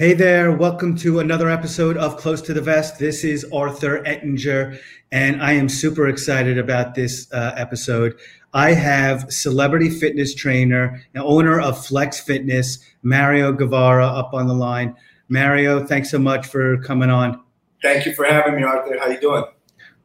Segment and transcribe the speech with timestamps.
[0.00, 3.00] Hey there, welcome to another episode of Close to the Vest.
[3.00, 4.78] This is Arthur Ettinger,
[5.10, 8.16] and I am super excited about this uh, episode.
[8.54, 14.54] I have celebrity fitness trainer and owner of Flex Fitness, Mario Guevara, up on the
[14.54, 14.94] line.
[15.28, 17.42] Mario, thanks so much for coming on.
[17.82, 19.00] Thank you for having me, Arthur.
[19.00, 19.46] How you doing?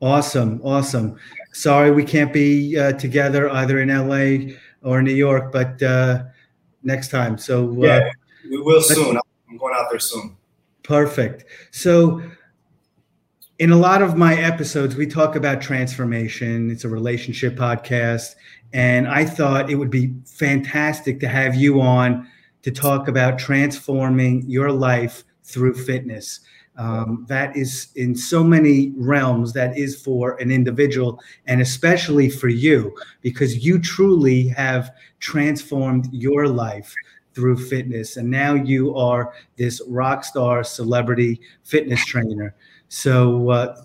[0.02, 1.18] Awesome, awesome.
[1.52, 6.24] Sorry we can't be uh, together either in LA or New York, but uh,
[6.82, 7.38] next time.
[7.38, 8.12] So uh, yeah,
[8.50, 9.20] we will soon.
[9.54, 10.36] I'm going out there soon.
[10.82, 11.46] Perfect.
[11.70, 12.24] So,
[13.60, 16.72] in a lot of my episodes, we talk about transformation.
[16.72, 18.34] It's a relationship podcast.
[18.74, 22.28] And I thought it would be fantastic to have you on
[22.64, 26.40] to talk about transforming your life through fitness.
[26.76, 32.48] Um, that is in so many realms, that is for an individual and especially for
[32.48, 34.90] you, because you truly have
[35.20, 36.96] transformed your life
[37.34, 38.18] through fitness.
[38.18, 42.56] And now you are this rock star celebrity fitness trainer.
[42.90, 43.82] So uh,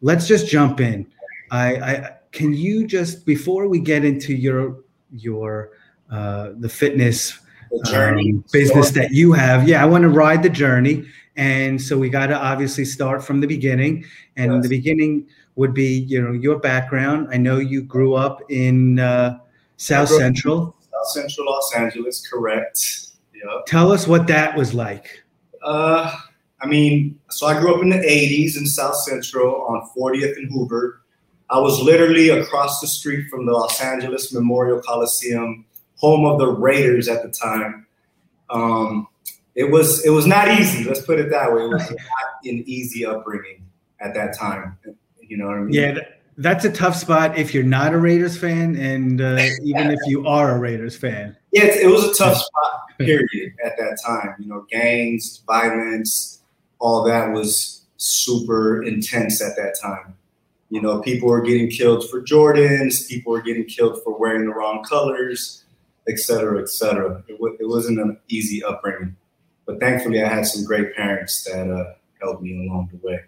[0.00, 1.06] let's just jump in.
[1.50, 5.70] I, I, can you just before we get into your your
[6.10, 7.38] uh, the fitness
[7.70, 11.04] the um, business that you have, yeah, I want to ride the journey.
[11.36, 14.04] And so we got to obviously start from the beginning.
[14.36, 14.62] And yes.
[14.62, 17.28] the beginning would be, you know, your background.
[17.30, 19.38] I know you grew up in uh,
[19.76, 20.74] South Central.
[21.08, 23.08] Central Los Angeles, correct.
[23.34, 23.66] Yep.
[23.66, 25.22] Tell us what that was like.
[25.62, 26.14] Uh,
[26.60, 30.50] I mean, so I grew up in the 80s in South Central on 40th and
[30.50, 31.02] Hoover.
[31.50, 36.48] I was literally across the street from the Los Angeles Memorial Coliseum, home of the
[36.48, 37.86] Raiders at the time.
[38.50, 39.08] Um,
[39.54, 40.84] it was it was not easy.
[40.84, 41.64] Let's put it that way.
[41.64, 43.64] It was not an easy upbringing
[44.00, 44.78] at that time.
[45.20, 45.74] You know what I mean?
[45.74, 45.98] Yeah,
[46.38, 50.26] that's a tough spot if you're not a Raiders fan, and uh, even if you
[50.26, 51.36] are a Raiders fan.
[51.52, 52.82] Yeah, it was a tough spot.
[52.98, 53.52] Period.
[53.64, 56.40] At that time, you know, gangs, violence,
[56.78, 60.16] all that was super intense at that time.
[60.70, 63.08] You know, people were getting killed for Jordans.
[63.08, 65.64] People were getting killed for wearing the wrong colors,
[66.08, 67.22] et cetera, et cetera.
[67.28, 69.16] It, w- it wasn't an easy upbringing,
[69.66, 73.20] but thankfully, I had some great parents that uh, helped me along the way.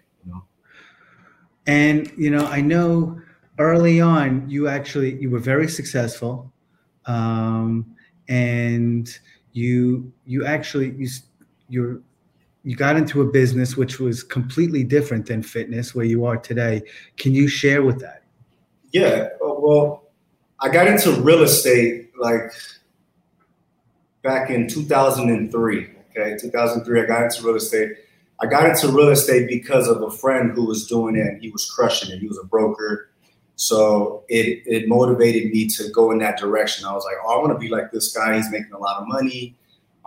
[1.71, 3.17] And you know, I know
[3.57, 6.51] early on you actually you were very successful,
[7.05, 7.95] um,
[8.27, 9.09] and
[9.53, 11.07] you you actually you
[11.69, 12.03] you
[12.65, 16.81] you got into a business which was completely different than fitness where you are today.
[17.15, 18.23] Can you share with that?
[18.91, 20.11] Yeah, well,
[20.59, 22.51] I got into real estate like
[24.23, 25.89] back in 2003.
[26.09, 27.91] Okay, 2003, I got into real estate
[28.41, 31.51] I got into real estate because of a friend who was doing it and he
[31.51, 32.19] was crushing it.
[32.19, 33.09] He was a broker.
[33.55, 36.85] So it, it motivated me to go in that direction.
[36.85, 38.35] I was like, oh, I want to be like this guy.
[38.35, 39.55] He's making a lot of money.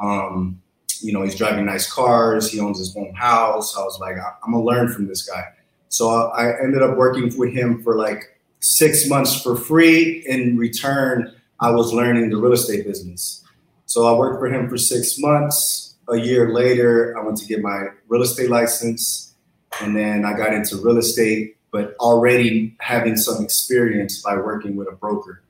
[0.00, 0.61] Um,
[1.00, 2.50] you know, he's driving nice cars.
[2.50, 3.77] He owns his own house.
[3.77, 5.45] I was like, I'm going to learn from this guy.
[5.89, 10.25] So I ended up working with him for like six months for free.
[10.27, 13.45] In return, I was learning the real estate business.
[13.87, 17.62] So I worked for him for six months a year later, I went to get
[17.62, 19.34] my real estate license,
[19.81, 24.88] and then I got into real estate, but already having some experience by working with
[24.88, 25.42] a broker.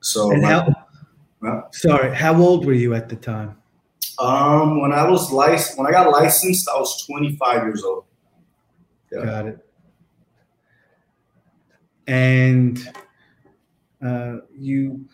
[0.00, 0.68] So, and how,
[1.46, 3.56] uh, sorry, how old were you at the time?
[4.18, 8.04] Um, when I was licensed, when I got licensed, I was 25 years old.
[9.10, 9.24] Yeah.
[9.24, 9.66] Got it.
[12.06, 13.00] And
[14.04, 15.06] uh, you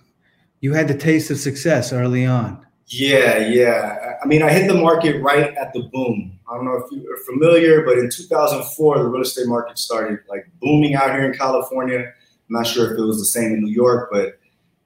[0.61, 2.66] you had the taste of success early on.
[2.89, 4.15] Yeah, yeah.
[4.23, 6.39] I mean, I hit the market right at the boom.
[6.49, 10.49] I don't know if you're familiar, but in 2004, the real estate market started like
[10.61, 11.99] booming out here in California.
[11.99, 12.13] I'm
[12.49, 14.39] not sure if it was the same in New York, but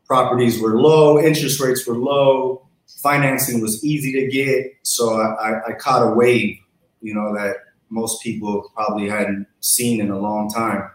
[0.07, 2.67] properties were low, interest rates were low,
[3.03, 4.73] financing was easy to get.
[4.83, 6.59] So I, I caught a wave,
[7.03, 7.57] you know, that
[7.91, 10.91] most people probably hadn't seen in a long time.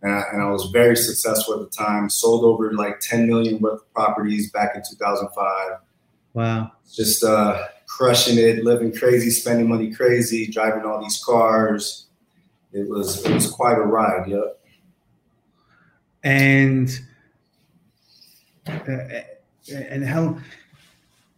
[0.00, 2.08] And I, and I was very successful at the time.
[2.08, 5.80] Sold over like 10 million worth of properties back in 2005
[6.36, 6.72] Wow.
[6.92, 12.08] Just uh, crushing it, living crazy, spending money crazy, driving all these cars.
[12.74, 14.28] It was it was quite a ride.
[14.28, 14.60] Yep.
[16.24, 17.00] And
[18.68, 19.22] uh,
[19.72, 20.36] and how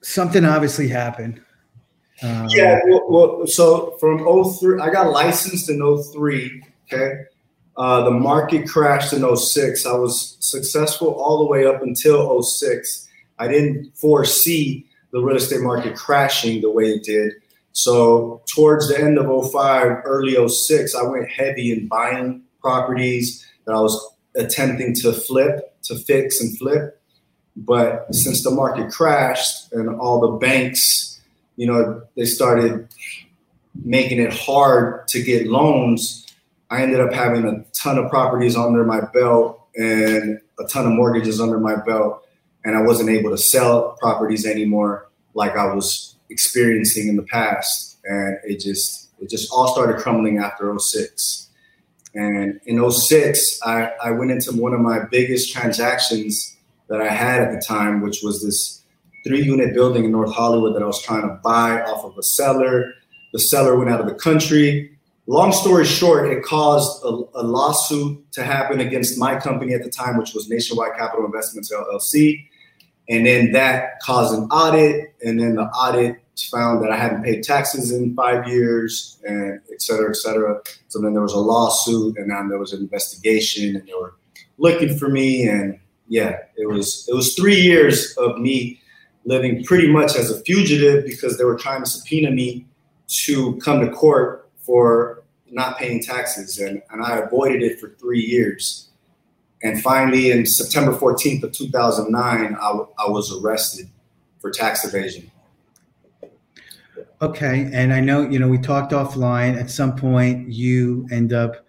[0.03, 1.41] something obviously happened.
[2.21, 5.81] Um, yeah, well, well, so from 03, I got licensed in
[6.13, 6.65] 03.
[6.93, 7.23] Okay.
[7.77, 9.87] Uh, the market crashed in 06.
[9.87, 13.09] I was successful all the way up until 06.
[13.39, 17.33] I didn't foresee the real estate market crashing the way it did.
[17.73, 23.73] So towards the end of 05, early 06, I went heavy in buying properties that
[23.75, 27.01] I was attempting to flip, to fix and flip.
[27.57, 31.21] But since the market crashed and all the banks,
[31.57, 32.89] you know, they started
[33.85, 36.27] making it hard to get loans,
[36.71, 40.93] I ended up having a ton of properties under my belt and a ton of
[40.93, 42.25] mortgages under my belt.
[42.65, 47.99] And I wasn't able to sell properties anymore like I was experiencing in the past.
[48.05, 51.49] And it just it just all started crumbling after 06.
[52.15, 56.57] And in 06, I, I went into one of my biggest transactions
[56.89, 58.83] that I had at the time, which was this
[59.27, 62.23] three unit building in North Hollywood that I was trying to buy off of a
[62.23, 62.95] seller.
[63.33, 64.98] The seller went out of the country.
[65.29, 69.91] Long story short, it caused a, a lawsuit to happen against my company at the
[69.91, 72.47] time, which was Nationwide Capital Investments LLC.
[73.11, 75.15] And then that caused an audit.
[75.23, 76.17] And then the audit
[76.51, 80.63] found that I hadn't paid taxes in five years and et cetera, et cetera.
[80.89, 84.15] So then there was a lawsuit and then there was an investigation and they were
[84.57, 85.47] looking for me.
[85.47, 88.81] And yeah, it was, it was three years of me
[89.27, 92.67] living pretty much as a fugitive because they were trying to subpoena me
[93.09, 95.18] to come to court for
[95.51, 96.59] not paying taxes.
[96.59, 98.89] And, and I avoided it for three years.
[99.63, 103.89] And finally, in September 14th of 2009, I, w- I was arrested
[104.41, 105.31] for tax evasion.
[107.21, 109.59] Okay, and I know you know we talked offline.
[109.59, 111.67] At some point, you end up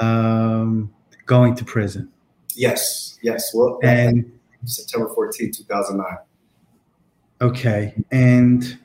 [0.00, 0.92] um,
[1.26, 2.10] going to prison.
[2.56, 3.54] Yes, yes.
[3.54, 4.32] Well, and
[4.64, 6.18] September 14th, 2009.
[7.40, 8.78] Okay, and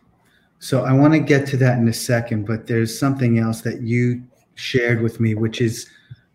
[0.60, 3.82] so I want to get to that in a second, but there's something else that
[3.82, 4.24] you
[4.56, 5.90] shared with me, which is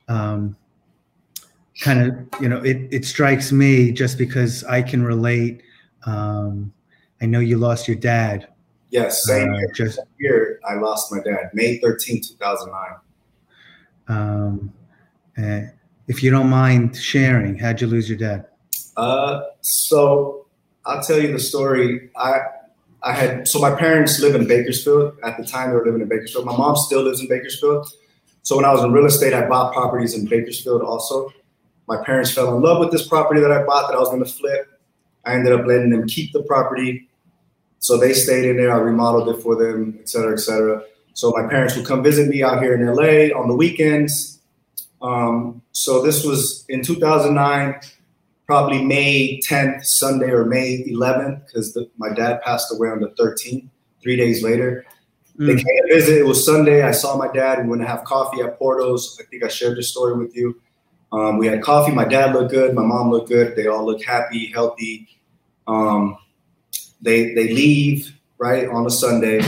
[0.09, 0.57] um,
[1.81, 5.63] kind of, you know, it, it strikes me just because I can relate.
[6.05, 6.73] Um,
[7.21, 8.49] I know you lost your dad.
[8.91, 9.73] Yes, same uh, year.
[9.75, 12.97] Just, year I lost my dad, May 13, 2009.
[14.09, 14.73] Um,
[15.39, 15.61] uh,
[16.09, 18.47] if you don't mind sharing, how'd you lose your dad?
[18.97, 20.47] Uh, so
[20.85, 22.11] I'll tell you the story.
[22.17, 22.41] I
[23.03, 25.17] I had so my parents live in Bakersfield.
[25.23, 26.45] At the time, they were living in Bakersfield.
[26.45, 27.87] My mom still lives in Bakersfield.
[28.43, 31.33] So when I was in real estate, I bought properties in Bakersfield also.
[31.89, 34.25] My parents fell in love with this property that I bought that I was going
[34.25, 34.81] to flip.
[35.25, 37.09] I ended up letting them keep the property.
[37.79, 38.73] So they stayed in there.
[38.73, 40.83] I remodeled it for them, et cetera, et cetera.
[41.15, 44.41] So my parents would come visit me out here in LA on the weekends.
[45.03, 47.81] Um, so this was in 2009
[48.51, 53.69] probably May 10th, Sunday, or May 11th, because my dad passed away on the 13th,
[54.03, 54.85] three days later.
[55.39, 55.47] Mm.
[55.47, 56.19] They came to visit.
[56.19, 56.83] It was Sunday.
[56.83, 57.63] I saw my dad.
[57.63, 59.17] We went to have coffee at Porto's.
[59.21, 60.61] I think I shared this story with you.
[61.13, 61.93] Um, we had coffee.
[61.93, 62.75] My dad looked good.
[62.75, 63.55] My mom looked good.
[63.55, 65.07] They all look happy, healthy.
[65.69, 66.19] Um,
[67.01, 69.43] they they leave right on a Sunday.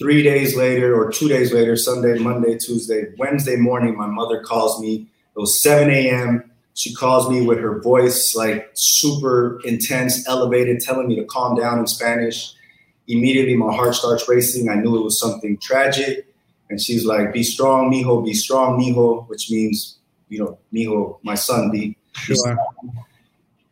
[0.00, 4.80] Three days later, or two days later, Sunday, Monday, Tuesday, Wednesday morning, my mother calls
[4.80, 5.06] me.
[5.36, 6.48] It was 7 a.m.
[6.78, 11.80] She calls me with her voice like super intense, elevated, telling me to calm down
[11.80, 12.54] in Spanish.
[13.08, 14.68] Immediately, my heart starts racing.
[14.68, 16.32] I knew it was something tragic.
[16.70, 19.98] And she's like, Be strong, mijo, be strong, mijo, which means,
[20.28, 21.96] you know, mijo, my son, be.
[22.12, 22.56] Sure.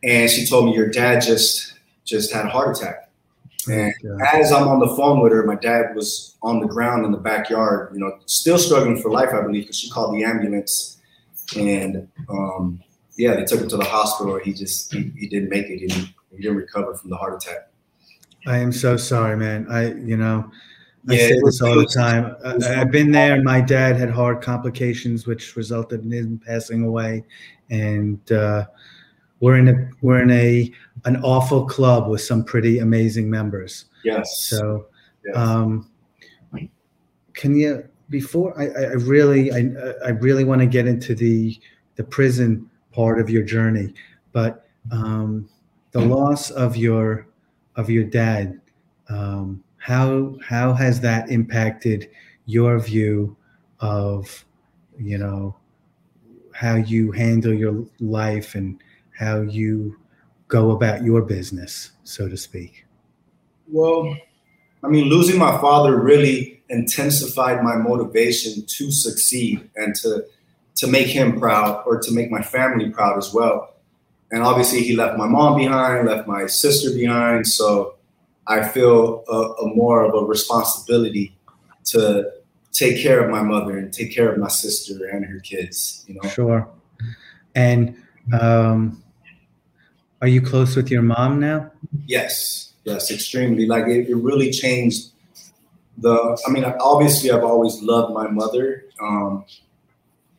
[0.03, 3.09] And she told me, Your dad just just had a heart attack.
[3.69, 3.93] And
[4.33, 7.17] as I'm on the phone with her, my dad was on the ground in the
[7.17, 10.97] backyard, you know, still struggling for life, I believe, because she called the ambulance.
[11.55, 12.81] And um,
[13.17, 14.39] yeah, they took him to the hospital.
[14.39, 15.79] He just he, he didn't make it.
[15.79, 17.69] He didn't, he didn't recover from the heart attack.
[18.45, 19.67] I am so sorry, man.
[19.69, 20.49] I you know
[21.09, 22.35] I yeah, say this all the time.
[22.45, 23.35] I, have been there.
[23.35, 27.23] and My dad had heart complications, which resulted in him passing away,
[27.69, 28.65] and uh,
[29.39, 30.71] we're in a we're in a
[31.05, 33.85] an awful club with some pretty amazing members.
[34.03, 34.47] Yes.
[34.49, 34.87] So,
[35.25, 35.35] yes.
[35.35, 35.89] Um,
[37.33, 39.69] can you before I, I really I
[40.05, 41.57] I really want to get into the
[41.95, 43.93] the prison part of your journey.
[44.33, 45.47] But um,
[45.91, 47.27] the loss of your
[47.75, 48.59] of your dad,
[49.07, 52.09] um, how how has that impacted
[52.45, 53.37] your view
[53.79, 54.43] of
[54.99, 55.55] you know
[56.53, 59.95] how you handle your life and how you
[60.47, 62.85] go about your business, so to speak?
[63.67, 64.17] Well,
[64.83, 70.25] I mean, losing my father really intensified my motivation to succeed and to
[70.77, 73.75] to make him proud or to make my family proud as well.
[74.31, 77.47] And obviously, he left my mom behind, left my sister behind.
[77.47, 77.95] So
[78.45, 81.35] I feel a, a more of a responsibility
[81.85, 82.31] to
[82.73, 86.03] take care of my mother and take care of my sister and her kids.
[86.07, 86.29] You know.
[86.29, 86.67] Sure.
[87.55, 87.95] And
[88.39, 89.01] um,
[90.21, 91.71] are you close with your mom now?
[92.05, 92.73] Yes.
[92.83, 93.65] Yes, extremely.
[93.65, 95.11] Like it, it really changed
[95.97, 96.37] the.
[96.47, 98.85] I mean, obviously, I've always loved my mother.
[99.01, 99.45] Um,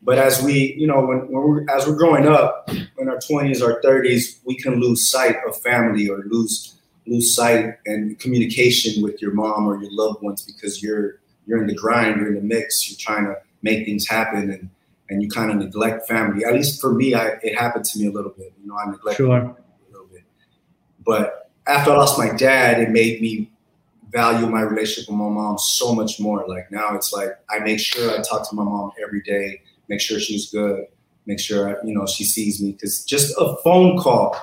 [0.03, 3.61] but as we, you know, when, when we're, as we're growing up in our 20s
[3.61, 6.75] or 30s, we can lose sight of family or lose
[7.07, 11.67] lose sight and communication with your mom or your loved ones because you're you're in
[11.67, 14.71] the grind, you're in the mix, you're trying to make things happen, and
[15.11, 16.45] and you kind of neglect family.
[16.45, 18.53] At least for me, I, it happened to me a little bit.
[18.61, 19.37] You know, I neglected sure.
[19.37, 19.57] a
[19.91, 20.23] little bit.
[21.05, 23.51] But after I lost my dad, it made me
[24.11, 26.47] value my relationship with my mom so much more.
[26.47, 30.01] Like now, it's like I make sure I talk to my mom every day, make
[30.01, 30.85] sure she's good,
[31.27, 32.73] make sure you know she sees me.
[32.73, 34.37] Because just a phone call,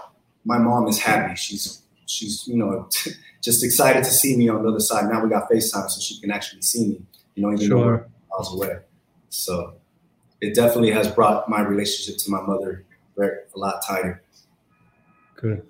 [0.43, 1.35] my mom is happy.
[1.35, 2.89] She's she's you know
[3.41, 5.09] just excited to see me on the other side.
[5.09, 7.01] Now we got FaceTime, so she can actually see me.
[7.35, 7.97] You know, even sure.
[7.97, 8.77] though I was away.
[9.29, 9.75] So
[10.41, 12.85] it definitely has brought my relationship to my mother
[13.17, 14.21] very, a lot tighter.
[15.35, 15.65] Good.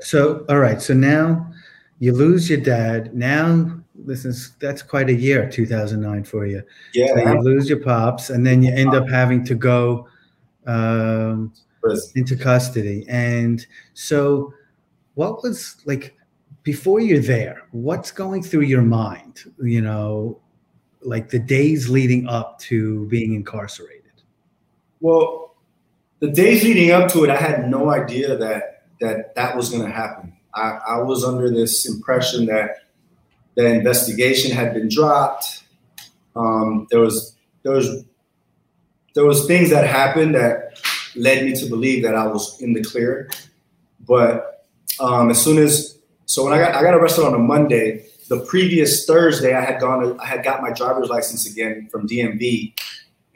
[0.00, 0.80] So, all right.
[0.80, 1.52] So now
[1.98, 3.14] you lose your dad.
[3.14, 6.62] Now, this is that's quite a year, 2009 for you.
[6.94, 7.08] Yeah.
[7.08, 10.08] So you lose your pops, and then you end up having to go
[10.66, 11.52] um,
[12.14, 13.06] into custody.
[13.08, 14.52] And so,
[15.14, 16.16] what was like
[16.62, 17.62] before you're there?
[17.70, 19.44] What's going through your mind?
[19.62, 20.40] You know,
[21.02, 24.02] like the days leading up to being incarcerated?
[25.00, 25.54] Well,
[26.20, 29.84] the days leading up to it, I had no idea that that that was going
[29.84, 30.36] to happen.
[30.54, 32.78] I, I was under this impression that
[33.56, 35.64] the investigation had been dropped.
[36.36, 38.04] Um, there was there was
[39.14, 40.78] there was things that happened that
[41.16, 43.30] led me to believe that I was in the clear.
[44.00, 44.66] But
[45.00, 48.40] um, as soon as so when I got I got arrested on a Monday, the
[48.40, 52.74] previous Thursday, I had gone, I had got my driver's license again from DMV,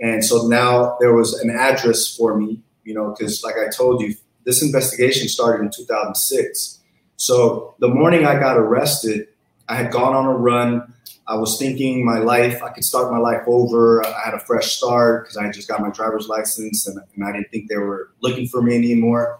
[0.00, 4.03] and so now there was an address for me, you know, because like I told
[4.03, 6.79] you, this investigation started in 2006.
[7.17, 9.29] So the morning I got arrested,
[9.71, 10.93] I had gone on a run.
[11.29, 14.05] I was thinking my life, I could start my life over.
[14.05, 17.31] I had a fresh start because I just got my driver's license and, and, I
[17.31, 19.39] didn't think they were looking for me anymore.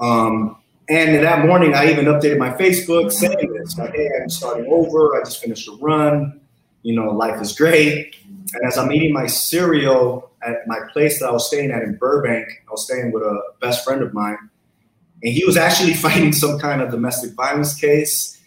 [0.00, 0.56] Um,
[0.88, 5.16] and that morning, I even updated my Facebook saying this, like, hey, I'm starting over.
[5.16, 6.40] I just finished a run.
[6.82, 8.16] You know, life is great.
[8.52, 11.94] And as I'm eating my cereal at my place that I was staying at in
[11.94, 14.38] Burbank, I was staying with a best friend of mine.
[15.22, 18.39] And he was actually fighting some kind of domestic violence case.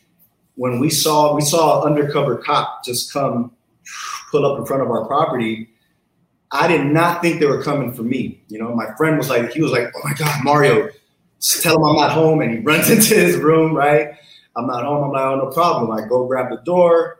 [0.55, 3.51] When we saw we saw an undercover cop just come
[4.31, 5.69] pull up in front of our property,
[6.51, 8.41] I did not think they were coming for me.
[8.47, 10.89] You know, my friend was like, he was like, "Oh my God, Mario,
[11.61, 13.73] tell him I'm not home, and he runs into his room.
[13.75, 14.13] Right,
[14.55, 15.05] I'm not home.
[15.05, 15.91] I'm like, oh, no problem.
[15.91, 17.19] I go grab the door.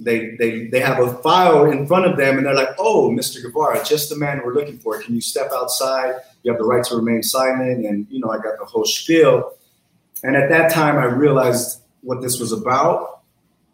[0.00, 3.42] They they they have a file in front of them, and they're like, oh, Mr.
[3.42, 5.00] Guevara, just the man we're looking for.
[5.00, 6.16] Can you step outside?
[6.42, 9.52] You have the right to remain silent, and you know, I got the whole spiel.
[10.22, 13.20] And at that time, I realized what this was about,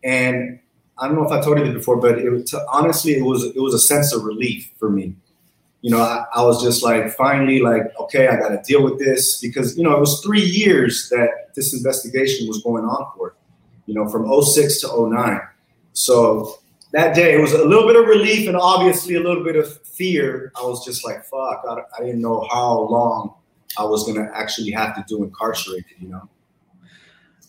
[0.02, 0.58] and
[0.98, 3.74] I don't know if I told you before, but it, honestly, it was it was
[3.74, 5.14] a sense of relief for me
[5.82, 9.00] you know, I, I, was just like, finally, like, okay, I got to deal with
[9.00, 13.34] this because, you know, it was three years that this investigation was going on for,
[13.86, 15.40] you know, from 06 to 09.
[15.92, 16.60] So
[16.92, 19.76] that day, it was a little bit of relief and obviously a little bit of
[19.84, 20.52] fear.
[20.54, 23.34] I was just like, fuck, I, I didn't know how long
[23.76, 26.28] I was going to actually have to do incarcerated, you know?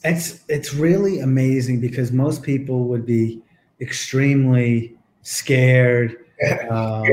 [0.04, 3.42] It's, it's really amazing because most people would be
[3.80, 6.24] extremely scared
[6.70, 7.04] um,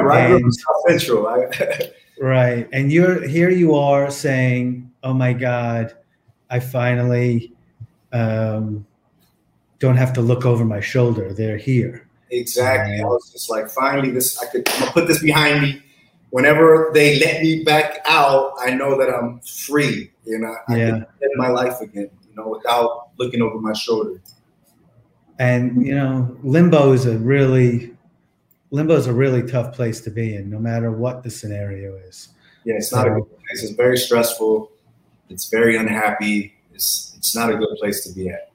[0.00, 0.52] right, and,
[0.88, 1.22] Central.
[2.20, 3.50] right, and you're here.
[3.50, 5.94] You are saying, "Oh my God,
[6.50, 7.52] I finally
[8.12, 8.86] um,
[9.78, 11.32] don't have to look over my shoulder.
[11.32, 13.00] They're here." Exactly.
[13.00, 15.82] I was just like, finally, this I could put this behind me.
[16.30, 20.10] Whenever they let me back out, I know that I'm free.
[20.24, 20.90] You know, I yeah.
[20.90, 22.10] can live my life again.
[22.40, 24.20] Know, without looking over my shoulder.
[25.38, 27.94] And you know, limbo is a really
[28.70, 32.28] limbo is a really tough place to be in, no matter what the scenario is.
[32.64, 33.62] Yeah, it's so, not a good place.
[33.62, 34.70] It's very stressful.
[35.28, 36.54] It's very unhappy.
[36.74, 38.50] It's it's not a good place to be at.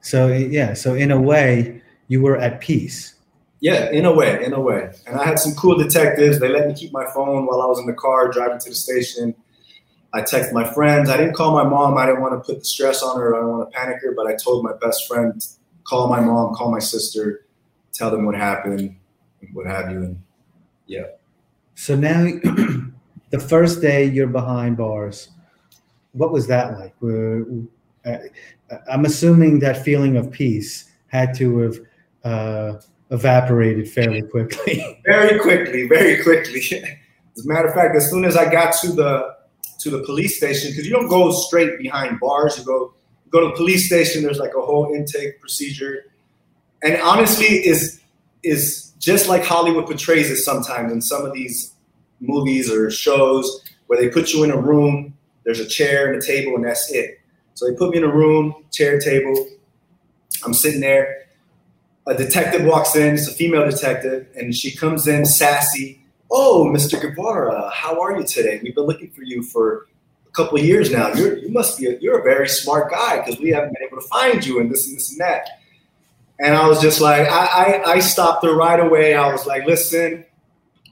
[0.00, 3.14] So yeah, so in a way, you were at peace.
[3.60, 4.92] Yeah, in a way, in a way.
[5.06, 6.38] And I had some cool detectives.
[6.38, 8.74] They let me keep my phone while I was in the car driving to the
[8.74, 9.34] station.
[10.16, 11.10] I texted my friends.
[11.10, 11.98] I didn't call my mom.
[11.98, 13.36] I didn't want to put the stress on her.
[13.36, 14.12] I don't want to panic her.
[14.16, 15.44] But I told my best friend,
[15.84, 17.46] call my mom, call my sister,
[17.92, 18.96] tell them what happened
[19.52, 19.98] what have you.
[19.98, 20.22] And
[20.86, 21.06] yeah.
[21.74, 22.24] So now,
[23.30, 25.30] the first day you're behind bars,
[26.12, 26.94] what was that like?
[27.02, 28.18] Uh,
[28.90, 31.78] I'm assuming that feeling of peace had to have
[32.24, 32.80] uh,
[33.10, 35.02] evaporated fairly quickly.
[35.04, 36.60] very quickly, very quickly.
[37.36, 39.35] As a matter of fact, as soon as I got to the
[39.90, 42.92] to the police station, because you don't go straight behind bars, you go
[43.24, 44.22] you go to the police station.
[44.22, 46.04] There's like a whole intake procedure,
[46.82, 48.00] and honestly, is
[48.42, 51.74] is just like Hollywood portrays it sometimes in some of these
[52.20, 56.26] movies or shows where they put you in a room, there's a chair and a
[56.26, 57.20] table, and that's it.
[57.54, 59.48] So they put me in a room, chair, table.
[60.44, 61.26] I'm sitting there.
[62.06, 66.00] a detective walks in, it's a female detective, and she comes in sassy.
[66.30, 67.00] Oh, Mr.
[67.00, 68.60] Guevara, how are you today?
[68.62, 69.86] We've been looking for you for
[70.26, 71.12] a couple years now.
[71.12, 74.00] You're, you must be, a, you're a very smart guy because we haven't been able
[74.00, 75.48] to find you and this and this and that.
[76.38, 79.14] And I was just like, I, I, I stopped her right away.
[79.14, 80.24] I was like, listen,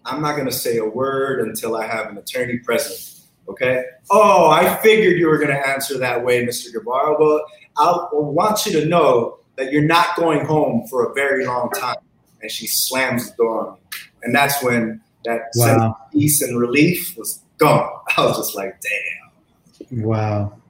[0.04, 3.26] I'm not going to say a word until I have an attorney present.
[3.48, 3.84] Okay.
[4.10, 6.72] Oh, I figured you were going to answer that way, Mr.
[6.72, 7.16] Guevara.
[7.18, 7.44] Well,
[7.76, 11.96] I want you to know that you're not going home for a very long time.
[12.40, 13.80] And she slams the door on me.
[14.22, 15.66] And that's when that wow.
[15.66, 17.90] sense of peace and relief was gone.
[18.16, 20.02] I was just like, damn.
[20.02, 20.60] Wow.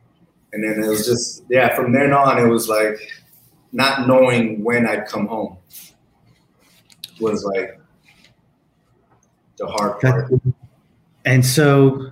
[0.53, 2.97] And then it was just, yeah, from then on, it was like
[3.73, 5.57] not knowing when I'd come home
[7.21, 7.81] was like
[9.57, 10.33] the hard part.
[11.25, 12.11] And so,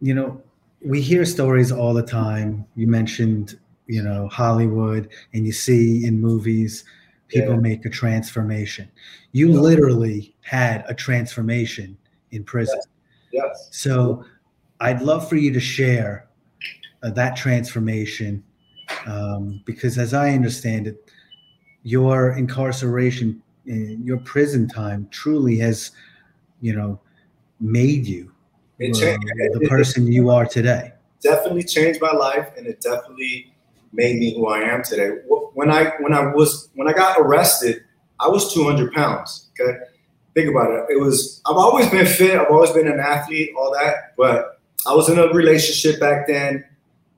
[0.00, 0.42] you know,
[0.82, 2.66] we hear stories all the time.
[2.76, 6.84] You mentioned you know Hollywood and you see in movies
[7.28, 7.60] people yeah.
[7.60, 8.90] make a transformation.
[9.32, 9.60] You yeah.
[9.60, 11.96] literally had a transformation
[12.30, 12.78] in prison.
[13.32, 13.44] Yes.
[13.44, 13.68] yes.
[13.72, 14.24] So
[14.80, 16.28] I'd love for you to share
[17.02, 18.42] uh, that transformation
[19.06, 21.10] um, because, as I understand it,
[21.82, 25.92] your incarceration, uh, your prison time, truly has,
[26.60, 27.00] you know,
[27.60, 28.30] made you
[28.80, 30.92] uh, the person you are today.
[31.22, 33.52] Definitely changed my life, and it definitely
[33.96, 35.08] made me who I am today.
[35.54, 37.82] When I when I was when I got arrested,
[38.20, 39.48] I was 200 pounds.
[39.58, 39.78] Okay,
[40.34, 40.84] think about it.
[40.90, 42.38] It was I've always been fit.
[42.38, 44.14] I've always been an athlete, all that.
[44.16, 46.64] But I was in a relationship back then.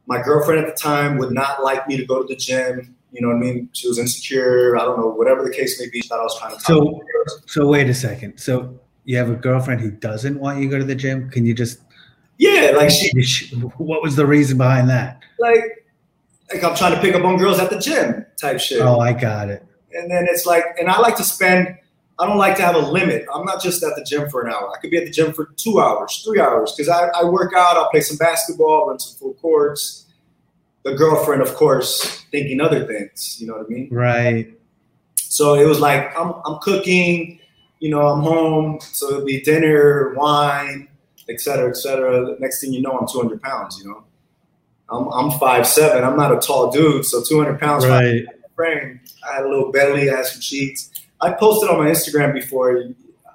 [0.06, 2.94] My girlfriend at the time would not like me to go to the gym.
[3.12, 3.68] You know what I mean?
[3.72, 4.76] She was insecure.
[4.76, 6.00] I don't know, whatever the case may be.
[6.00, 6.60] She thought I was trying to.
[6.60, 7.02] So,
[7.46, 8.38] so wait a second.
[8.38, 11.30] So you have a girlfriend who doesn't want you to go to the gym?
[11.30, 11.80] Can you just?
[12.38, 13.56] Yeah, like she.
[13.78, 15.22] What was the reason behind that?
[15.38, 15.77] Like
[16.52, 18.80] like I'm trying to pick up on girls at the gym type shit.
[18.80, 19.64] Oh, I got it.
[19.92, 21.76] And then it's like, and I like to spend.
[22.20, 23.26] I don't like to have a limit.
[23.32, 24.72] I'm not just at the gym for an hour.
[24.76, 27.52] I could be at the gym for two hours, three hours, because I, I work
[27.56, 27.76] out.
[27.76, 30.06] I'll play some basketball, run some full courts.
[30.82, 33.40] The girlfriend, of course, thinking other things.
[33.40, 33.88] You know what I mean?
[33.92, 34.52] Right.
[35.16, 37.38] So it was like I'm I'm cooking.
[37.78, 38.80] You know, I'm home.
[38.80, 40.88] So it'll be dinner, wine,
[41.28, 42.36] et cetera, et cetera.
[42.40, 43.78] Next thing you know, I'm 200 pounds.
[43.78, 44.04] You know.
[44.90, 46.04] I'm I'm five seven.
[46.04, 48.24] I'm not a tall dude, so 200 pounds right.
[48.56, 49.00] frame.
[49.28, 50.90] I had a little belly, I had some cheeks.
[51.20, 52.82] I posted on my Instagram before.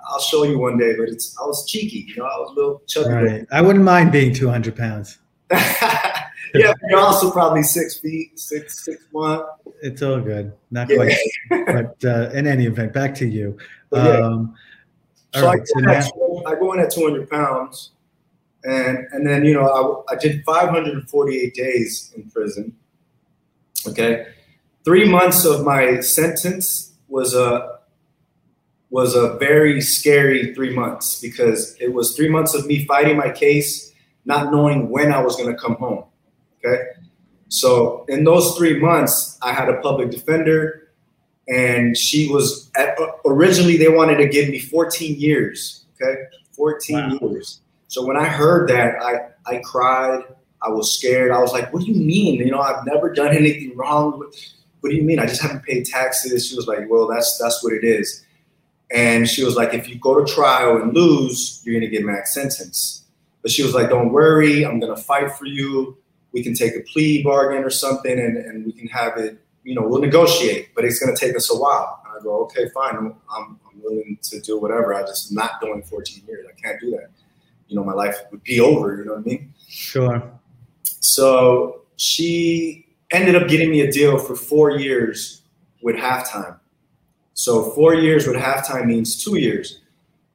[0.09, 2.25] I'll show you one day, but it's I was cheeky, you know.
[2.25, 3.09] I was a little chubby.
[3.09, 3.47] Right.
[3.51, 5.19] I wouldn't mind being 200 pounds.
[5.51, 9.43] yeah, you're also probably six feet, six six one.
[9.81, 10.53] It's all good.
[10.71, 10.95] Not yeah.
[10.95, 11.65] quite.
[11.67, 13.57] but uh, in any event, back to you.
[13.91, 14.55] Um,
[15.33, 17.91] so, right, I, so now, I go in at 200 pounds
[18.63, 22.75] and and then you know I, I did 548 days in prison.
[23.87, 24.27] Okay,
[24.85, 27.79] three months of my sentence was a
[28.89, 33.31] was a very scary three months because it was three months of me fighting my
[33.31, 33.91] case,
[34.25, 36.05] not knowing when I was going to come home.
[36.63, 36.83] Okay,
[37.49, 40.89] so in those three months, I had a public defender,
[41.49, 45.85] and she was at, originally they wanted to give me 14 years.
[46.01, 46.21] Okay,
[46.55, 47.19] 14 wow.
[47.21, 47.59] years
[47.93, 50.23] so when I heard that, I, I cried.
[50.63, 51.29] I was scared.
[51.29, 52.39] I was like, what do you mean?
[52.39, 54.17] You know, I've never done anything wrong.
[54.17, 55.19] What, do you mean?
[55.19, 56.47] I just haven't paid taxes.
[56.47, 58.25] She was like, well, that's that's what it is.
[58.91, 62.33] And she was like, if you go to trial and lose, you're gonna get max
[62.33, 63.03] sentence.
[63.43, 65.95] But she was like, don't worry, I'm gonna fight for you.
[66.31, 69.75] We can take a plea bargain or something and, and we can have it, you
[69.75, 72.01] know, we'll negotiate, but it's gonna take us a while.
[72.05, 74.95] And I go, okay, fine, I'm, I'm willing to do whatever.
[74.95, 76.47] I'm just not doing 14 years.
[76.49, 77.11] I can't do that
[77.73, 78.97] you know, my life would be over.
[78.97, 79.53] You know what I mean?
[79.67, 80.21] Sure.
[80.83, 85.41] So she ended up getting me a deal for four years
[85.81, 86.59] with halftime.
[87.33, 89.81] So four years with halftime means two years.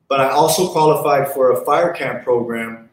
[0.08, 2.90] But I also qualified for a fire camp program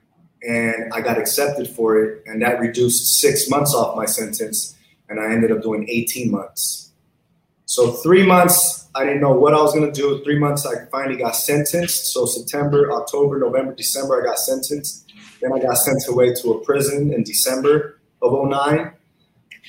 [0.48, 2.22] and I got accepted for it.
[2.28, 4.76] And that reduced six months off my sentence.
[5.10, 6.92] And I ended up doing 18 months.
[7.76, 10.24] So three months I didn't know what I was to do.
[10.24, 12.14] Three months, I finally got sentenced.
[12.14, 15.12] So September, October, November, December, I got sentenced.
[15.42, 18.94] Then I got sent away to a prison in December of 09.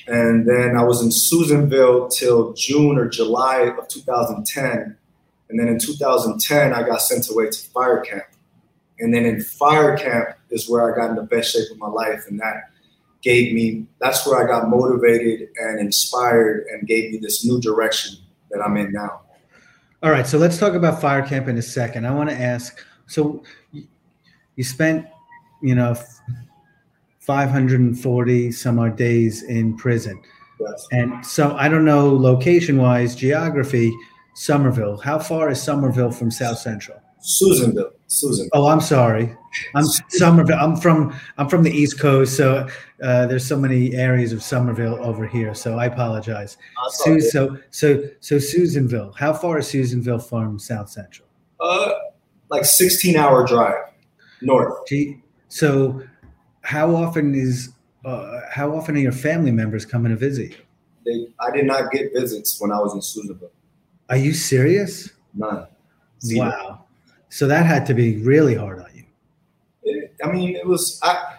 [0.07, 4.95] And then I was in Susanville till June or July of 2010.
[5.49, 8.23] And then in 2010, I got sent away to fire camp.
[8.99, 11.89] And then in fire camp is where I got in the best shape of my
[11.89, 12.23] life.
[12.29, 12.71] And that
[13.27, 18.15] gave me, that's where I got motivated and inspired and gave me this new direction
[18.51, 19.19] that I'm in now.
[20.01, 22.07] All right, so let's talk about fire camp in a second.
[22.07, 22.79] I want to ask.
[23.07, 25.05] So, you spent,
[25.61, 25.93] you know,
[27.19, 30.21] 540 some odd days in prison.
[30.61, 30.87] Yes.
[30.91, 33.93] And so I don't know location wise, geography,
[34.35, 34.97] Somerville.
[34.97, 37.01] How far is Somerville from South Central?
[37.19, 37.91] Susanville.
[38.07, 38.49] Susan.
[38.53, 39.35] Oh, I'm sorry.
[39.75, 40.57] I'm Somerville.
[40.59, 42.67] I'm from I'm from the East Coast, so
[43.03, 45.53] uh, there's so many areas of Somerville over here.
[45.53, 46.57] So I apologize.
[46.89, 49.13] Su- so so so Susanville.
[49.13, 51.27] How far is Susanville from South Central?
[51.59, 51.91] Uh,
[52.49, 53.75] like 16 hour drive
[54.41, 54.85] north.
[54.87, 56.01] Gee, so
[56.61, 57.73] how often is
[58.05, 60.57] uh, how often are your family members coming to visit you?
[61.05, 63.51] They, I did not get visits when I was in Susanville.
[64.09, 65.09] Are you serious?
[65.33, 65.67] None.
[66.23, 66.49] Zero.
[66.49, 66.86] Wow.
[67.29, 69.03] So that had to be really hard on you.
[69.83, 70.99] It- I mean, it was.
[71.03, 71.35] I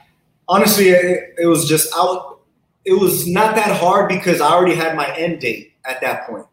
[0.48, 2.40] honestly, it, it was just out.
[2.84, 6.46] It was not that hard because I already had my end date at that point.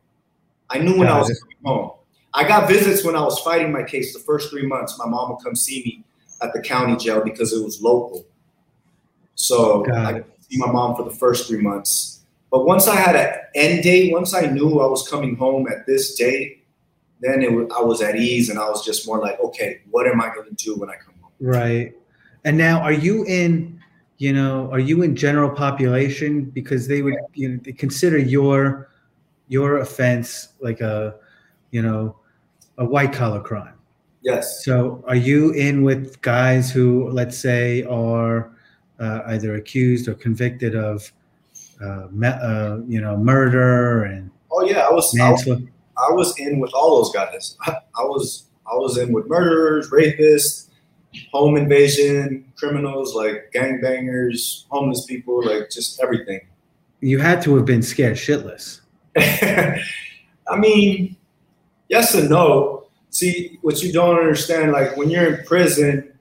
[0.69, 1.91] I knew when I was coming home.
[2.34, 4.98] I got visits when I was fighting my case the first three months.
[4.98, 6.04] My mom would come see me
[6.41, 8.26] at the county jail because it was local.
[9.36, 12.21] So Got I to see my mom for the first three months.
[12.52, 15.86] But once I had an end date, once I knew I was coming home at
[15.86, 16.64] this date,
[17.21, 20.21] then it I was at ease and I was just more like, okay, what am
[20.21, 21.32] I going to do when I come home?
[21.39, 21.93] Right.
[22.43, 23.80] And now are you in,
[24.17, 28.89] you know, are you in general population because they would you know they consider your
[29.47, 31.15] your offense like a,
[31.71, 32.15] you know,
[32.78, 33.73] a white collar crime.
[34.21, 34.65] Yes.
[34.65, 38.51] So are you in with guys who let's say are
[38.99, 41.12] uh, either accused or convicted of
[41.82, 45.71] uh, me- uh, you know, murder and Oh yeah, I was I, was- manslaughter?
[45.97, 47.58] I was in with all those guys.
[47.62, 50.69] I, I was I was in with murderers, rapists,
[51.31, 56.41] home invasion, criminals like gangbangers, homeless people, like just everything.
[57.01, 58.81] You had to have been scared shitless.
[59.17, 61.15] I mean,
[61.89, 62.88] yes and no.
[63.10, 66.12] See, what you don't understand, like when you're in prison,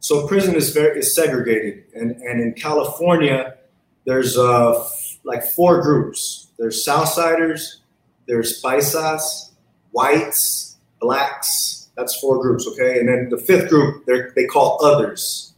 [0.00, 3.58] so prison is very is segregated, and and in California,
[4.06, 4.88] there's uh
[5.24, 6.48] like four groups.
[6.58, 7.81] There's Southsiders,
[8.26, 9.50] there's Paisas,
[9.90, 11.88] whites, blacks.
[11.96, 12.98] That's four groups, okay.
[12.98, 15.52] And then the fifth group, they they call others,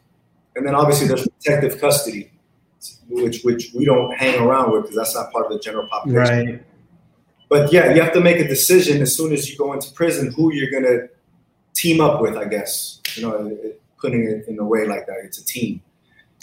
[0.56, 2.30] and then obviously there's protective custody,
[3.08, 6.46] which which we don't hang around with because that's not part of the general population
[6.46, 6.64] Right.
[7.48, 10.32] but yeah, you have to make a decision as soon as you go into prison
[10.32, 11.06] who you're gonna
[11.74, 12.36] team up with.
[12.36, 13.56] I guess you know,
[14.00, 15.80] putting it in a way like that, it's a team.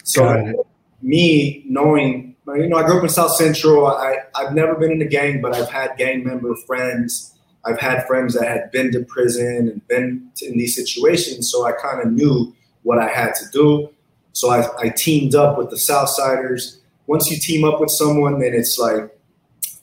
[0.04, 0.66] So
[1.02, 3.88] me knowing, you know, I grew up in South Central.
[3.88, 7.34] I I've never been in a gang, but I've had gang member friends.
[7.66, 11.74] I've had friends that had been to prison and been in these situations, so I
[11.74, 13.90] kind of knew what I had to do.
[14.34, 16.80] So I, I teamed up with the Southsiders.
[17.06, 19.16] Once you team up with someone, then it's like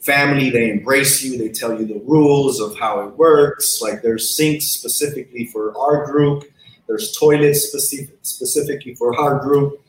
[0.01, 0.51] family.
[0.51, 1.39] They embrace you.
[1.39, 3.81] They tell you the rules of how it works.
[3.81, 6.45] Like there's sinks specifically for our group.
[6.89, 9.81] There's toilets specific, specifically for our group.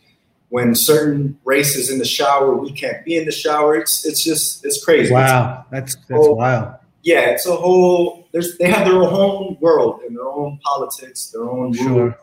[0.49, 3.75] When certain races in the shower, we can't be in the shower.
[3.75, 5.13] It's it's just it's crazy.
[5.13, 5.65] Wow.
[5.71, 6.33] That's that's Oh.
[6.33, 6.73] wild.
[7.03, 8.27] Yeah, it's a whole.
[8.31, 12.17] There's they have their own world and their own politics, their own Sure.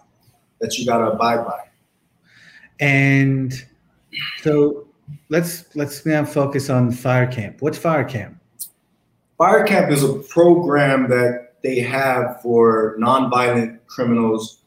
[0.61, 1.61] that you gotta abide by.
[2.81, 3.53] And
[4.43, 4.87] so
[5.29, 7.57] let's let's now focus on fire camp.
[7.63, 8.39] What's fire camp?
[9.39, 14.63] Fire Camp is a program that they have for nonviolent criminals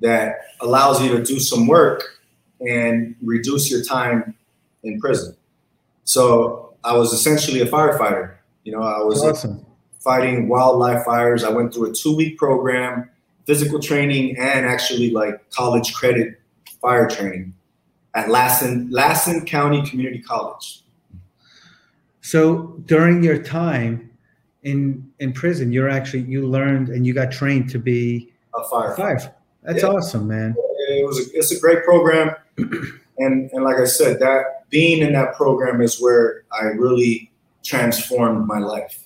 [0.00, 2.17] that allows you to do some work
[2.66, 4.34] and reduce your time
[4.82, 5.36] in prison.
[6.04, 8.34] So I was essentially a firefighter.
[8.64, 9.64] You know, I was awesome.
[10.00, 11.44] fighting wildlife fires.
[11.44, 13.08] I went through a two week program,
[13.46, 16.40] physical training, and actually like college credit
[16.80, 17.54] fire training
[18.14, 20.82] at Lassen, Lassen County Community College.
[22.20, 24.10] So during your time
[24.62, 28.96] in in prison, you're actually you learned and you got trained to be A firefighter.
[28.96, 29.30] five.
[29.62, 29.88] That's Yeah.
[29.88, 30.54] awesome, man.
[30.90, 32.34] it was a, it's a great program
[33.18, 37.28] and and like i said that being in that program is where i really
[37.68, 39.04] transformed my life.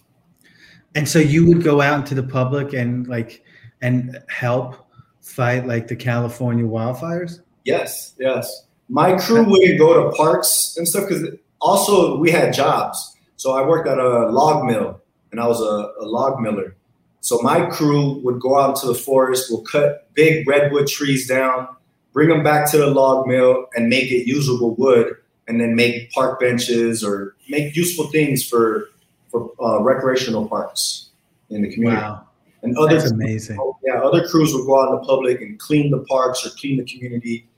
[0.95, 3.45] And so you would go out into the public and like
[3.81, 4.77] and help
[5.21, 7.41] fight like the California wildfires?
[7.65, 8.67] yes yes.
[8.89, 11.29] My crew wouldn't go to parks and stuff because
[11.61, 13.17] also we had jobs.
[13.37, 16.77] So i worked at a log mill and i was a, a log miller.
[17.21, 21.69] So my crew would go out into the forest we'll cut big redwood trees down
[22.13, 25.15] bring them back to the log mill and make it usable wood
[25.49, 28.89] and then make park benches or make useful things for
[29.31, 31.11] for uh, recreational parks
[31.51, 32.03] in the community.
[32.03, 32.27] Wow.
[32.63, 33.59] And other That's amazing.
[33.85, 36.77] yeah, other crews would go out in the public and clean the parks or clean
[36.77, 37.49] the community.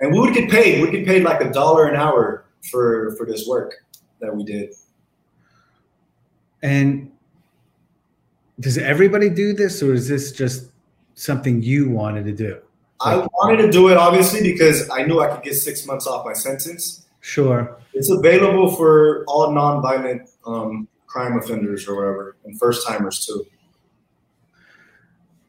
[0.00, 0.82] And we would get paid.
[0.82, 3.74] We'd get paid like a dollar an hour for for this work
[4.20, 4.74] that we did.
[6.62, 7.10] And
[8.60, 10.70] does everybody do this or is this just
[11.14, 12.60] something you wanted to do?
[13.00, 16.24] I wanted to do it obviously because I knew I could get six months off
[16.24, 17.06] my sentence.
[17.20, 17.78] Sure.
[17.92, 23.44] It's available for all non-violent um, crime offenders or whatever, and first timers too.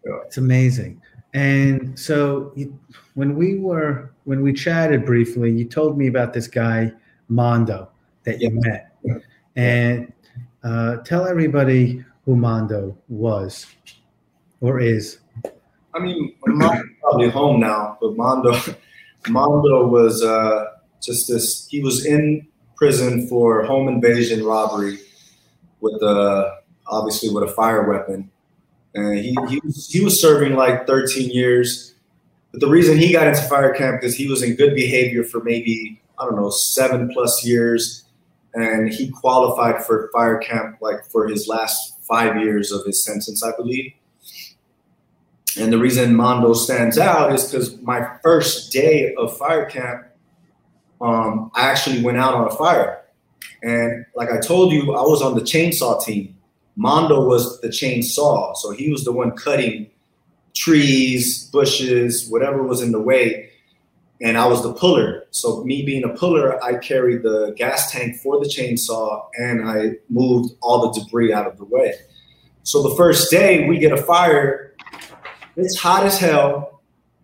[0.05, 0.13] Yeah.
[0.25, 1.01] It's amazing.
[1.33, 2.77] And so you,
[3.13, 6.91] when we were when we chatted briefly, you told me about this guy
[7.29, 7.89] Mondo
[8.23, 8.81] that you yeah.
[9.05, 9.23] met,
[9.55, 10.13] and
[10.63, 13.67] uh, tell everybody who Mondo was
[14.61, 15.19] or is.
[15.97, 18.53] I mean, Mondo's probably home now, but Mondo,
[19.29, 20.65] Mondo was uh,
[21.01, 21.67] just this.
[21.69, 24.99] He was in prison for home invasion robbery
[25.81, 26.57] with a
[26.87, 28.29] obviously with a fire weapon,
[28.93, 31.95] and he he was, he was serving like 13 years.
[32.51, 35.43] But the reason he got into fire camp is he was in good behavior for
[35.43, 38.05] maybe I don't know seven plus years,
[38.53, 43.43] and he qualified for fire camp like for his last five years of his sentence,
[43.43, 43.91] I believe.
[45.59, 50.05] And the reason Mondo stands out is because my first day of fire camp,
[51.01, 53.03] um, I actually went out on a fire.
[53.63, 56.35] And like I told you, I was on the chainsaw team.
[56.75, 58.55] Mondo was the chainsaw.
[58.55, 59.89] So he was the one cutting
[60.55, 63.49] trees, bushes, whatever was in the way.
[64.21, 65.25] And I was the puller.
[65.29, 69.97] So, me being a puller, I carried the gas tank for the chainsaw and I
[70.09, 71.93] moved all the debris out of the way.
[72.63, 74.66] So, the first day we get a fire
[75.57, 76.81] it's hot as hell.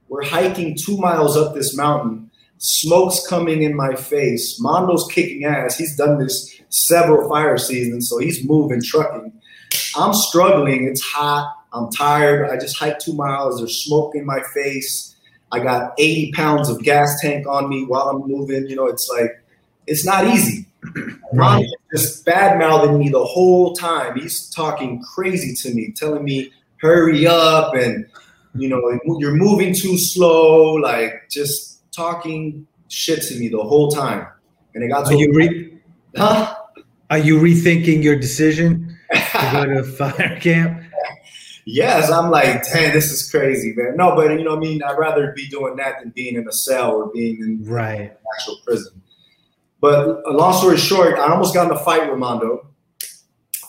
[0.10, 2.30] We're hiking two miles up this mountain.
[2.58, 4.60] Smoke's coming in my face.
[4.60, 5.78] Mondo's kicking ass.
[5.78, 9.32] He's done this several fire seasons, so he's moving, trucking.
[9.96, 10.88] I'm struggling.
[10.88, 11.56] It's hot.
[11.74, 12.50] I'm tired.
[12.50, 13.58] I just hiked two miles.
[13.58, 15.16] There's smoke in my face.
[15.52, 18.68] I got 80 pounds of gas tank on me while I'm moving.
[18.68, 19.44] You know, it's like,
[19.88, 20.66] it's not easy.
[21.34, 21.66] Right.
[21.92, 24.20] just bad mouthing me the whole time.
[24.20, 28.06] He's talking crazy to me, telling me, hurry up and
[28.56, 34.28] you know, you're moving too slow, like just talking shit to me the whole time.
[34.76, 35.78] And it got to Are you re-
[36.16, 36.56] huh?
[37.10, 40.82] Are you rethinking your decision to go to fire camp?
[41.66, 43.96] Yes, I'm like, damn, this is crazy, man.
[43.96, 46.52] No, but you know, I mean, I'd rather be doing that than being in a
[46.52, 49.02] cell or being in right actual prison.
[49.80, 52.68] But a long story short, I almost got in a fight with Mondo.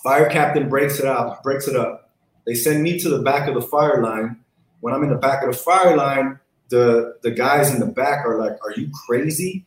[0.02, 2.12] Fire captain breaks it up, breaks it up.
[2.46, 4.43] They send me to the back of the fire line
[4.84, 8.26] when I'm in the back of the fire line, the the guys in the back
[8.26, 9.64] are like, "Are you crazy?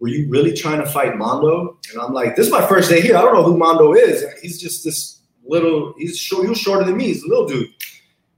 [0.00, 3.00] Were you really trying to fight Mondo?" And I'm like, "This is my first day
[3.00, 3.16] here.
[3.16, 4.24] I don't know who Mondo is.
[4.42, 5.94] He's just this little.
[5.96, 6.42] He's short.
[6.42, 7.04] He was shorter than me.
[7.04, 7.68] He's a little dude."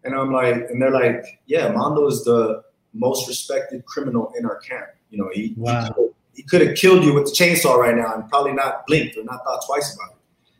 [0.04, 4.59] And I'm like, and they're like, "Yeah, Mondo is the most respected criminal in our
[4.59, 4.88] camp.
[5.09, 5.88] You know, he wow.
[6.35, 9.24] he could have killed you with the chainsaw right now and probably not blinked or
[9.24, 10.50] not thought twice about it."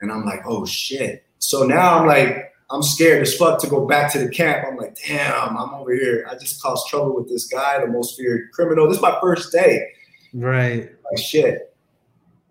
[0.00, 3.86] And I'm like, "Oh shit." So now I'm like, I'm scared as fuck to go
[3.86, 4.66] back to the camp.
[4.66, 6.26] I'm like, damn, I'm over here.
[6.30, 8.88] I just caused trouble with this guy, the most feared criminal.
[8.88, 9.88] This is my first day.
[10.32, 10.90] Right.
[11.10, 11.74] Like shit.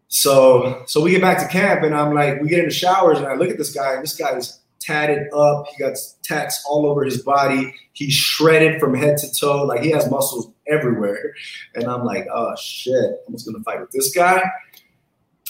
[0.07, 3.17] So so we get back to camp and I'm like, we get in the showers
[3.17, 5.67] and I look at this guy and this guy is tatted up.
[5.67, 7.73] He got tats all over his body.
[7.93, 9.63] He's shredded from head to toe.
[9.63, 11.33] Like he has muscles everywhere.
[11.75, 14.43] And I'm like, oh shit, I'm just gonna fight with this guy.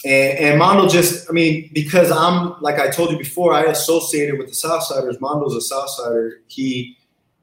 [0.04, 4.38] And, and Mondo just, I mean, because I'm like I told you before, I associated
[4.38, 5.20] with the Southsiders.
[5.20, 6.38] Mondo's a Southsider.
[6.48, 6.96] He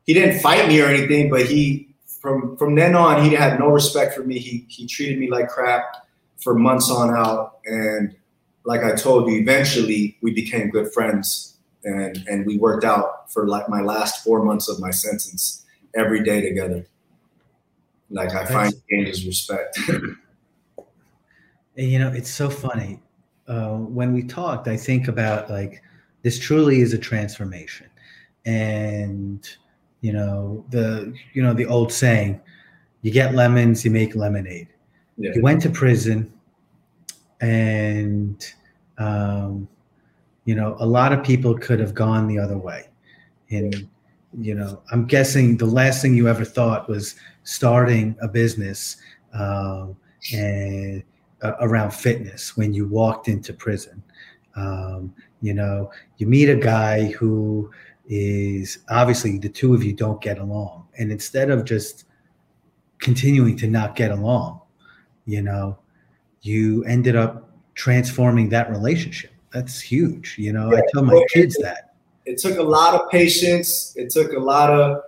[0.06, 3.68] he didn't fight me or anything, but he from from then on he had no
[3.70, 4.40] respect for me.
[4.40, 7.60] He he treated me like crap for months on out.
[7.66, 8.16] And
[8.66, 13.48] like I told you, eventually we became good friends and and we worked out for
[13.48, 16.86] like my last four months of my sentence every day together.
[18.10, 19.80] Like I finally gained his respect.
[21.80, 23.00] you know, it's so funny.
[23.48, 25.82] Uh, when we talked, I think about like
[26.22, 27.88] this truly is a transformation,
[28.46, 29.48] and
[30.02, 32.40] you know the you know the old saying,
[33.02, 34.68] you get lemons, you make lemonade.
[35.18, 35.32] Yeah.
[35.34, 36.32] You went to prison,
[37.42, 38.46] and
[38.98, 39.68] um,
[40.46, 42.88] you know a lot of people could have gone the other way,
[43.50, 43.88] and
[44.40, 48.98] you know I'm guessing the last thing you ever thought was starting a business
[49.34, 49.96] um,
[50.34, 51.04] and
[51.42, 54.02] uh, around fitness when you walked into prison.
[54.56, 57.72] Um, you know, you meet a guy who
[58.08, 62.06] is obviously the two of you don't get along, and instead of just
[63.00, 64.62] continuing to not get along,
[65.26, 65.78] you know,
[66.42, 69.32] you ended up transforming that relationship.
[69.54, 70.36] That's huge.
[70.38, 71.94] You know, yeah, I tell my kids that.
[72.26, 73.94] It took a lot of patience.
[73.96, 75.02] It took a lot of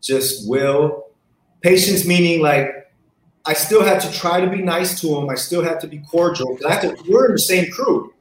[0.00, 1.06] just will.
[1.62, 2.79] Patience meaning like
[3.50, 5.28] I still had to try to be nice to him.
[5.28, 6.56] I still had to be cordial.
[6.58, 8.14] To, we're in the same crew.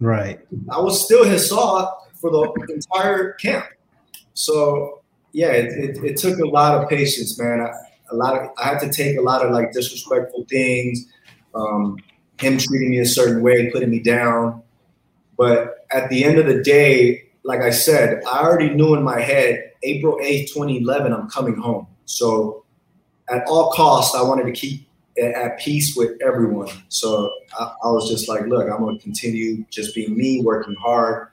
[0.00, 0.40] Right.
[0.70, 3.66] I was still his saw for the entire camp.
[4.32, 7.60] So yeah, it, it, it took a lot of patience, man.
[7.60, 7.70] I,
[8.10, 11.06] a lot of I had to take a lot of like disrespectful things.
[11.54, 11.98] um,
[12.40, 14.62] him treating me a certain way, putting me down.
[15.36, 19.20] But at the end of the day, like I said, I already knew in my
[19.20, 21.86] head, April 8th, 2011, I'm coming home.
[22.06, 22.61] So
[23.32, 24.86] at all costs, I wanted to keep
[25.20, 26.68] at peace with everyone.
[26.88, 30.74] So I, I was just like, look, I'm going to continue just being me, working
[30.80, 31.28] hard.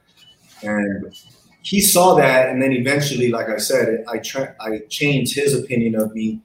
[0.63, 1.13] And
[1.61, 2.49] he saw that.
[2.49, 6.41] And then eventually, like I said, I, tra- I changed his opinion of me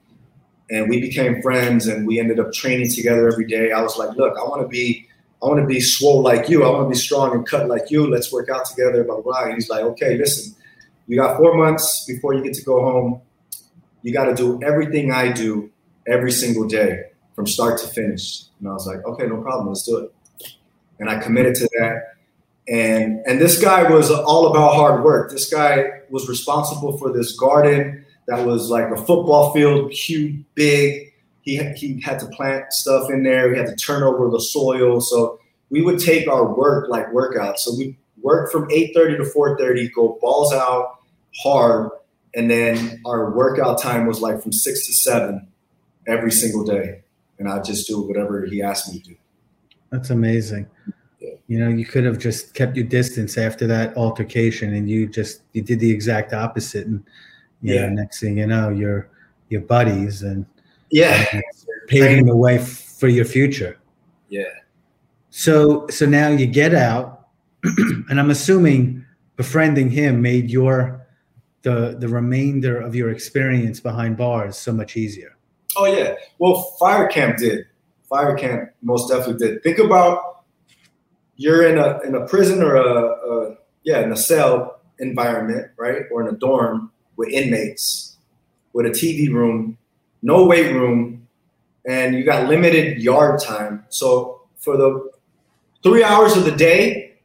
[0.70, 3.72] and we became friends and we ended up training together every day.
[3.72, 5.06] I was like, look, I want to be,
[5.42, 6.64] I want to be swole like you.
[6.64, 8.08] I want to be strong and cut like you.
[8.08, 9.44] Let's work out together, blah, blah, blah.
[9.44, 10.54] And he's like, okay, listen,
[11.06, 13.20] you got four months before you get to go home.
[14.04, 15.70] You got to do everything I do
[16.06, 18.44] every single day from start to finish.
[18.60, 19.68] And I was like, okay, no problem.
[19.68, 20.14] Let's do it.
[21.00, 22.14] And I committed to that.
[22.68, 25.30] And, and this guy was all about hard work.
[25.30, 31.12] This guy was responsible for this garden that was like a football field, huge, big.
[31.40, 33.50] He, he had to plant stuff in there.
[33.50, 35.00] We had to turn over the soil.
[35.00, 35.40] So
[35.70, 37.58] we would take our work like workouts.
[37.58, 41.00] So we work from 8.30 to 4.30, go balls out
[41.42, 41.90] hard.
[42.36, 45.46] And then our workout time was like from 6 to 7
[46.06, 47.02] every single day.
[47.38, 49.16] And I just do whatever he asked me to do.
[49.90, 50.68] That's amazing.
[51.20, 51.30] Yeah.
[51.46, 55.42] You know, you could have just kept your distance after that altercation and you just
[55.52, 57.04] you did the exact opposite and
[57.62, 57.88] yeah.
[57.88, 59.08] next thing you know, you're
[59.48, 60.46] your buddies and
[60.90, 61.42] yeah, and
[61.88, 63.78] paving the way for your future.
[64.28, 64.44] Yeah.
[65.30, 67.28] So so now you get out,
[67.64, 69.04] and I'm assuming
[69.36, 71.03] befriending him made your
[71.64, 75.36] the the remainder of your experience behind bars so much easier.
[75.76, 76.14] Oh yeah.
[76.38, 77.66] Well, fire camp did.
[78.08, 79.62] Fire camp most definitely did.
[79.62, 80.44] Think about
[81.36, 86.02] you're in a in a prison or a, a yeah in a cell environment, right,
[86.12, 88.18] or in a dorm, with inmates,
[88.72, 89.76] with a TV room,
[90.22, 91.26] no weight room,
[91.86, 93.84] and you got limited yard time.
[93.88, 95.10] So for the
[95.82, 97.16] three hours of the day,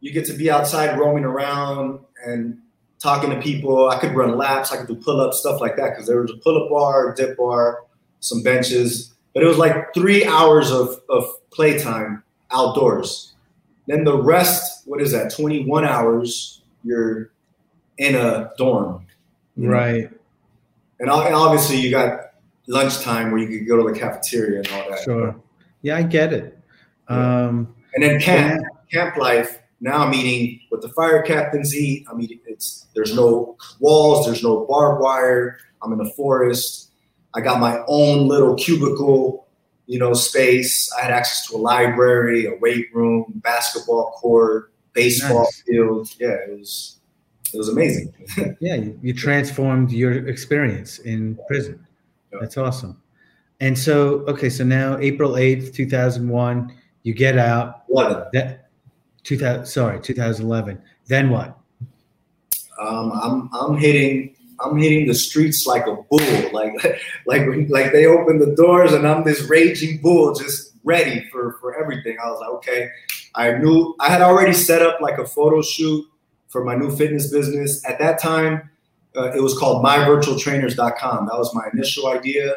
[0.00, 2.58] you get to be outside roaming around and
[3.02, 3.88] talking to people.
[3.88, 6.30] I could run laps, I could do pull ups, stuff like that, because there was
[6.30, 7.84] a pull up bar, dip bar,
[8.20, 9.12] some benches.
[9.34, 13.34] But it was like three hours of, of playtime outdoors.
[13.86, 17.32] Then the rest, what is that, 21 hours, you're
[17.98, 19.06] in a dorm.
[19.56, 20.10] Right.
[21.00, 22.32] And, and obviously you got
[22.68, 25.00] lunchtime where you could go to the cafeteria and all that.
[25.00, 25.36] Sure.
[25.82, 26.58] Yeah, I get it.
[27.10, 27.46] Yeah.
[27.46, 29.04] Um, and then camp, yeah.
[29.04, 29.61] camp life.
[29.82, 32.06] Now I'm eating what the fire captains eat.
[32.08, 32.38] I'm eating.
[32.46, 34.24] It's there's no walls.
[34.24, 35.58] There's no barbed wire.
[35.82, 36.92] I'm in the forest.
[37.34, 39.48] I got my own little cubicle,
[39.86, 40.88] you know, space.
[40.96, 45.62] I had access to a library, a weight room, basketball court, baseball nice.
[45.66, 46.08] field.
[46.20, 47.00] Yeah, it was
[47.52, 48.14] it was amazing.
[48.60, 51.84] yeah, you, you, transformed your experience in prison.
[52.32, 52.38] Yeah.
[52.40, 53.02] That's awesome.
[53.60, 57.82] And so, okay, so now April 8th, 2001, you get out.
[57.90, 58.24] 11.
[58.32, 58.61] That,
[59.24, 60.80] 2000, sorry, 2011.
[61.06, 61.58] Then what?
[62.80, 66.72] Um, I'm, I'm hitting I'm hitting the streets like a bull, like
[67.26, 71.78] like like they open the doors and I'm this raging bull, just ready for for
[71.80, 72.16] everything.
[72.22, 72.88] I was like, okay,
[73.34, 76.06] I knew I had already set up like a photo shoot
[76.48, 77.84] for my new fitness business.
[77.88, 78.70] At that time,
[79.16, 81.26] uh, it was called myvirtualtrainers.com.
[81.26, 82.56] That was my initial idea.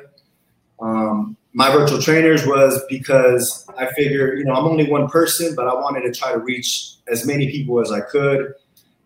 [0.79, 5.69] Um, my virtual trainers was because I figured, you know, I'm only one person, but
[5.69, 8.53] I wanted to try to reach as many people as I could.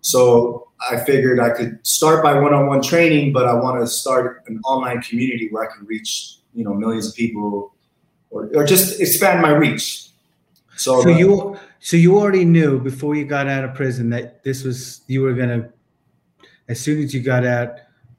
[0.01, 4.59] So I figured I could start by one-on-one training, but I want to start an
[4.65, 7.75] online community where I can reach, you know, millions of people
[8.31, 10.09] or, or just expand my reach.
[10.75, 14.43] So, so the, you so you already knew before you got out of prison that
[14.43, 15.69] this was you were gonna
[16.67, 17.75] as soon as you got out,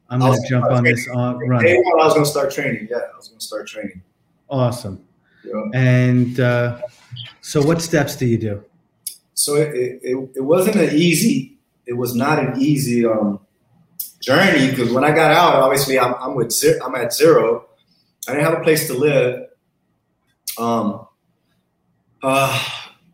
[0.09, 0.95] I'm gonna jump on training.
[0.95, 1.67] this on run.
[1.67, 2.87] I was gonna start training.
[2.89, 4.03] Yeah, I was gonna start training.
[4.51, 5.05] Awesome.
[5.45, 5.63] Yeah.
[5.75, 6.81] And uh,
[7.41, 8.65] so, what steps do you do?
[9.35, 11.59] So it, it, it wasn't an easy.
[11.87, 13.41] It was not an easy um,
[14.21, 17.67] journey because when I got out, obviously I'm, I'm with zero, I'm at zero.
[18.29, 19.47] I didn't have a place to live.
[20.59, 21.07] Um,
[22.23, 22.65] uh,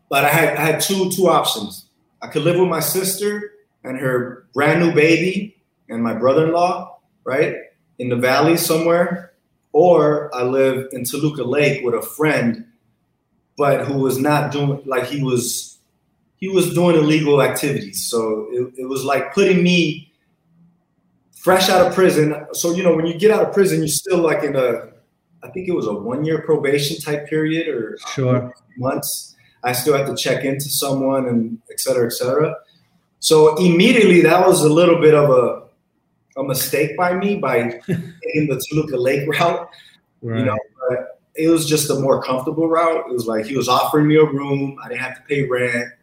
[0.09, 1.89] but I had I had two two options.
[2.21, 5.55] I could live with my sister and her brand new baby
[5.87, 7.55] and my brother-in-law, right,
[7.99, 9.33] in the valley somewhere,
[9.77, 12.65] or I live in Toluca Lake with a friend,
[13.57, 15.77] but who was not doing like he was
[16.37, 18.07] he was doing illegal activities.
[18.09, 20.11] So it, it was like putting me
[21.35, 22.33] fresh out of prison.
[22.53, 24.89] So you know when you get out of prison, you're still like in a
[25.43, 29.35] I think it was a one year probation type period or sure months.
[29.63, 32.55] I still have to check into someone and et cetera, et cetera.
[33.19, 35.66] So immediately that was a little bit of a,
[36.37, 39.69] a mistake by me by taking the Toluca Lake route.
[40.21, 40.39] Right.
[40.39, 40.57] You know,
[40.89, 43.05] but it was just a more comfortable route.
[43.07, 44.77] It was like he was offering me a room.
[44.83, 45.93] I didn't have to pay rent,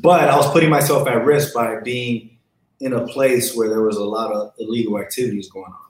[0.00, 2.38] but I was putting myself at risk by being
[2.80, 5.86] in a place where there was a lot of illegal activities going on.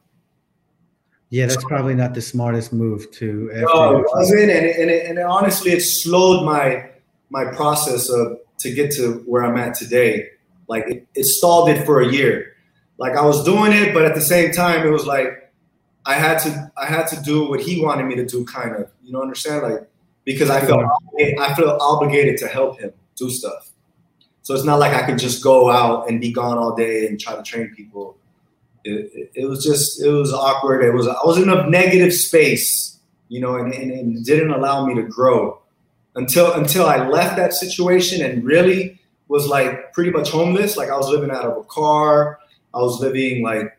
[1.31, 3.51] Yeah, that's probably not the smartest move to.
[3.53, 6.89] No, it wasn't, and it, and, it, and it, honestly, it slowed my
[7.31, 10.29] my process of to get to where I'm at today.
[10.69, 12.56] Like it, it stalled it for a year.
[12.99, 15.53] Like I was doing it, but at the same time, it was like
[16.05, 18.91] I had to I had to do what he wanted me to do, kind of.
[19.03, 19.63] You know, understand?
[19.63, 19.89] Like
[20.25, 20.85] because I felt
[21.39, 23.71] I felt obligated to help him do stuff.
[24.43, 27.19] So it's not like I could just go out and be gone all day and
[27.19, 28.17] try to train people.
[28.85, 30.85] It, it, it was just it was awkward.
[30.85, 34.53] It was I was in a negative space, you know, and, and, and it didn't
[34.53, 35.61] allow me to grow
[36.15, 40.77] until until I left that situation and really was like pretty much homeless.
[40.77, 42.39] Like I was living out of a car.
[42.75, 43.77] I was living like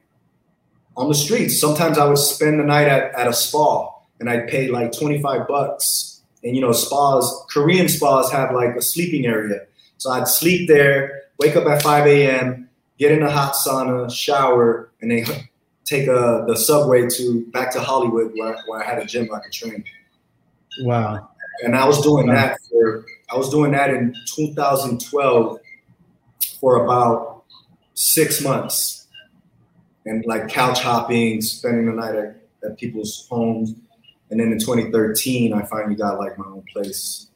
[0.96, 1.60] on the streets.
[1.60, 5.48] Sometimes I would spend the night at, at a spa and I'd pay like 25
[5.48, 6.22] bucks.
[6.44, 9.62] And you know, spas, Korean spas have like a sleeping area.
[9.98, 14.92] So I'd sleep there, wake up at 5 a.m., get in a hot sauna, shower,
[15.02, 15.26] and then
[15.86, 19.40] take a, the subway to back to Hollywood where, where I had a gym I
[19.40, 19.84] could train.
[20.82, 21.30] Wow.
[21.64, 25.60] And I was doing that for I was doing that in 2012
[26.60, 27.37] for about
[27.98, 29.08] six months.
[30.06, 33.76] And like couch hopping, spending the night at, at people's homes.
[34.30, 37.28] And then in 2013, I finally got like my own place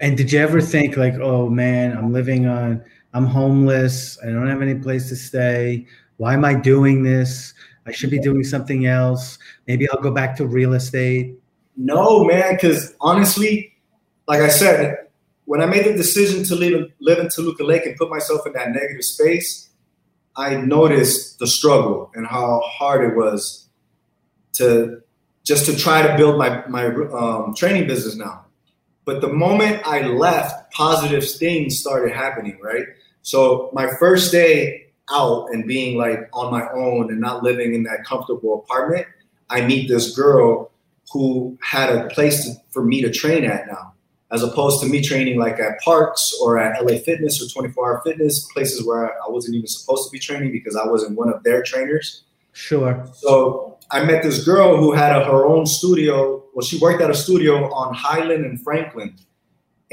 [0.00, 4.18] and did you ever think like, oh man, I'm living on, I'm homeless.
[4.22, 5.86] I don't have any place to stay.
[6.16, 7.54] Why am I doing this?
[7.86, 9.38] I should be doing something else.
[9.66, 11.34] Maybe I'll go back to real estate.
[11.76, 13.74] No, man, because honestly,
[14.26, 15.03] like I said,
[15.46, 18.52] when I made the decision to live, live in Toluca Lake and put myself in
[18.54, 19.68] that negative space,
[20.36, 23.68] I noticed the struggle and how hard it was
[24.54, 25.02] to
[25.44, 28.46] just to try to build my my um, training business now.
[29.04, 32.86] But the moment I left, positive things started happening, right?
[33.22, 37.82] So my first day out and being like on my own and not living in
[37.84, 39.06] that comfortable apartment,
[39.50, 40.70] I meet this girl
[41.12, 43.93] who had a place to, for me to train at now,
[44.34, 48.02] as opposed to me training like at parks or at LA Fitness or 24 Hour
[48.04, 51.44] Fitness, places where I wasn't even supposed to be training because I wasn't one of
[51.44, 52.24] their trainers.
[52.52, 53.08] Sure.
[53.14, 56.42] So I met this girl who had a, her own studio.
[56.52, 59.14] Well, she worked at a studio on Highland and Franklin,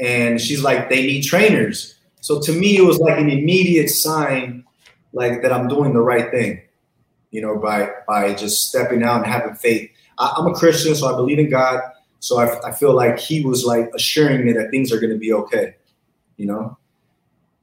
[0.00, 1.94] and she's like, they need trainers.
[2.20, 4.64] So to me, it was like an immediate sign,
[5.12, 6.62] like that I'm doing the right thing,
[7.30, 9.88] you know, by by just stepping out and having faith.
[10.18, 11.80] I, am a Christian, so I believe in God.
[12.22, 15.18] So I, I feel like He was like assuring me that things are going to
[15.18, 15.74] be okay,
[16.36, 16.78] you know,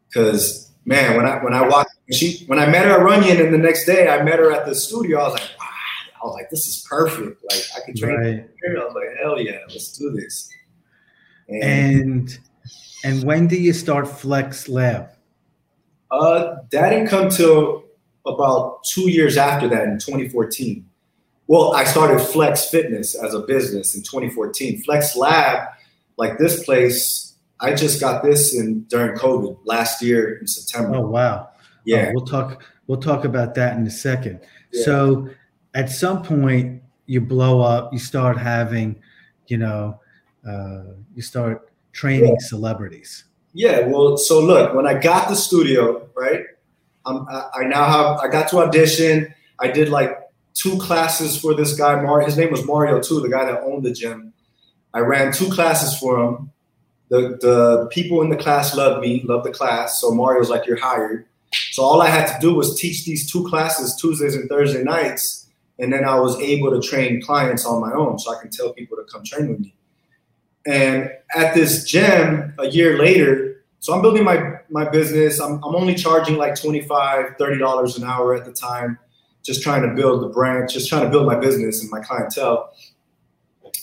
[0.08, 3.54] because man, when I when I walked, she when I met her at Runyon, and
[3.54, 6.34] the next day I met her at the studio, I was like, wow, I was
[6.34, 7.42] like, this is perfect.
[7.50, 8.50] Like I can train right.
[8.62, 8.78] here.
[8.78, 10.50] I was like, hell yeah, let's do this.
[11.48, 12.40] And and,
[13.06, 15.10] and when do you start Flex Lab?
[16.12, 17.86] Uh, that didn't come till
[18.26, 20.89] about two years after that in 2014.
[21.50, 24.84] Well, I started Flex Fitness as a business in 2014.
[24.84, 25.68] Flex Lab,
[26.16, 30.98] like this place, I just got this in during COVID last year in September.
[30.98, 31.50] Oh wow!
[31.86, 32.62] Yeah, oh, we'll talk.
[32.86, 34.42] We'll talk about that in a second.
[34.72, 34.84] Yeah.
[34.84, 35.30] So
[35.74, 39.02] at some point you blow up, you start having,
[39.48, 40.00] you know,
[40.48, 40.84] uh,
[41.16, 42.48] you start training yeah.
[42.48, 43.24] celebrities.
[43.54, 46.42] Yeah, well, so look, when I got the studio, right,
[47.08, 49.34] I'm, I now have, I got to audition.
[49.58, 50.19] I did like
[50.60, 52.26] two classes for this guy, Mario.
[52.26, 54.34] His name was Mario too, the guy that owned the gym.
[54.94, 56.52] I ran two classes for him.
[57.10, 60.00] The the people in the class loved me, loved the class.
[60.00, 61.26] So Mario's like, you're hired.
[61.72, 65.40] So all I had to do was teach these two classes Tuesdays and Thursday nights
[65.80, 68.74] and then I was able to train clients on my own, so I can tell
[68.74, 69.74] people to come train with me.
[70.68, 75.40] And at this gym, a year later, so I'm building my my business.
[75.40, 79.00] I'm, I'm only charging like 25 $30 an hour at the time,
[79.44, 82.74] just trying to build the brand, just trying to build my business and my clientele.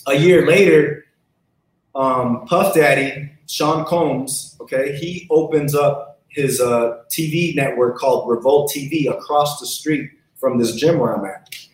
[0.07, 1.05] A year later,
[1.95, 8.71] um, Puff Daddy, Sean Combs, okay, he opens up his uh, TV network called Revolt
[8.75, 11.66] TV across the street from this gym where I'm at.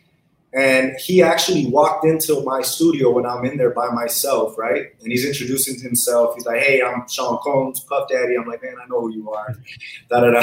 [0.53, 4.85] And he actually walked into my studio when I'm in there by myself, right?
[5.01, 6.35] And he's introducing himself.
[6.35, 9.31] He's like, "Hey, I'm Sean Combs, Puff Daddy." I'm like, "Man, I know who you
[9.31, 9.55] are."
[10.09, 10.41] da da da.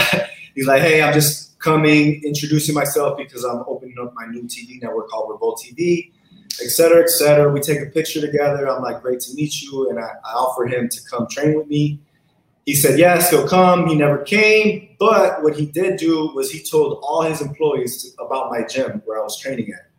[0.57, 4.83] He's like, "Hey, I'm just coming, introducing myself because I'm opening up my new TV
[4.83, 6.11] network called Revolt TV,
[6.61, 8.69] et cetera, et cetera." We take a picture together.
[8.69, 11.69] I'm like, "Great to meet you," and I, I offer him to come train with
[11.69, 12.01] me.
[12.67, 13.87] He said yes, he'll come.
[13.87, 18.51] He never came, but what he did do was he told all his employees about
[18.51, 19.90] my gym where I was training at.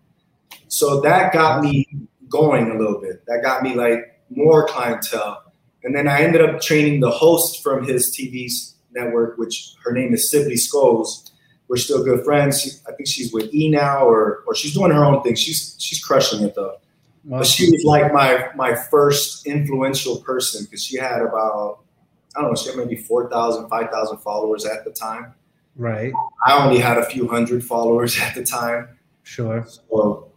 [0.71, 1.85] So that got me
[2.29, 3.25] going a little bit.
[3.27, 5.43] That got me like more clientele.
[5.83, 8.49] And then I ended up training the host from his TV
[8.93, 11.29] network, which her name is Sibley Scholes.
[11.67, 12.61] We're still good friends.
[12.61, 15.35] She, I think she's with E now, or or she's doing her own thing.
[15.35, 16.77] She's she's crushing it though.
[17.25, 17.39] Wow.
[17.39, 21.79] But she was like my my first influential person because she had about
[22.35, 25.33] I don't know, she had maybe 4,000, 5,000 followers at the time.
[25.75, 26.13] Right.
[26.45, 28.87] I only had a few hundred followers at the time.
[29.23, 29.65] Sure.
[29.67, 30.30] So,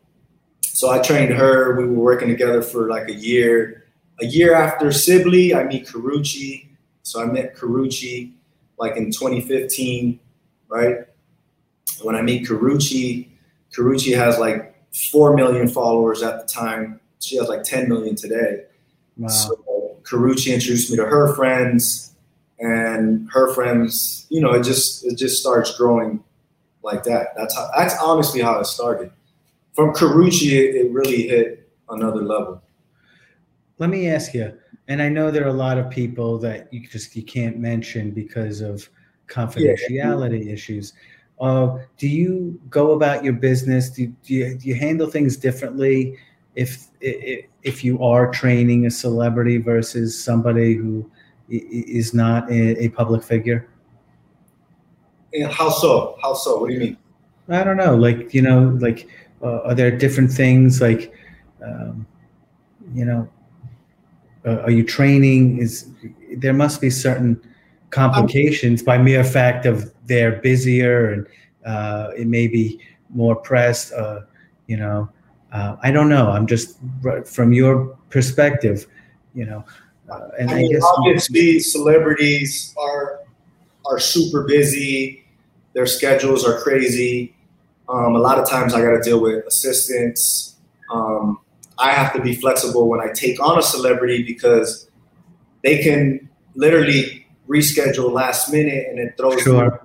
[0.73, 1.77] so I trained her.
[1.77, 3.85] We were working together for like a year.
[4.21, 6.67] A year after Sibley, I meet Karrueche.
[7.03, 8.33] So I met Karrueche
[8.79, 10.19] like in 2015,
[10.69, 10.99] right?
[12.03, 13.29] When I meet Karrueche,
[13.73, 17.01] Karrueche has like 4 million followers at the time.
[17.21, 18.65] She has like 10 million today.
[19.17, 19.29] Wow.
[19.29, 22.15] So Karrueche introduced me to her friends
[22.59, 26.23] and her friends, you know, it just it just starts growing
[26.83, 27.29] like that.
[27.37, 29.11] That's how that's honestly how it started.
[29.75, 32.62] From Karrueche, it, really hit another level.
[33.79, 34.57] Let me ask you,
[34.87, 38.12] and I know there are a lot of people that you just you can't mention
[38.12, 38.89] because of
[39.27, 40.53] confidentiality yeah.
[40.53, 40.93] issues.
[41.41, 43.91] Uh, do you go about your business?
[43.91, 46.16] Do, do, you, do you handle things differently
[46.55, 51.11] if, if if you are training a celebrity versus somebody who
[51.49, 53.68] is not a, public figure?
[55.51, 56.16] how so?
[56.22, 56.59] How so?
[56.59, 56.99] What do you mean?
[57.49, 57.97] I don't know.
[57.97, 59.09] Like you know, like
[59.45, 60.80] are there different things?
[60.80, 61.12] Like
[61.64, 62.07] um,
[62.95, 63.28] you know,
[64.47, 65.59] uh, are you training?
[65.59, 65.88] Is
[66.36, 67.40] there must be certain
[67.90, 71.26] complications by mere fact of they're busier and
[71.64, 73.92] uh, it may be more pressed.
[73.92, 74.20] Uh,
[74.66, 75.09] you know,
[75.53, 76.30] uh, I don't know.
[76.30, 76.78] I'm just
[77.24, 78.86] from your perspective.
[79.34, 79.64] You know,
[80.11, 83.20] uh, and I, mean, I guess obviously celebrities are
[83.86, 85.24] are super busy.
[85.72, 87.34] Their schedules are crazy.
[87.89, 90.57] Um, a lot of times I got to deal with assistants.
[90.91, 91.39] Um,
[91.78, 94.89] I have to be flexible when I take on a celebrity because
[95.62, 99.70] they can literally reschedule last minute and it throws sure.
[99.70, 99.76] Me.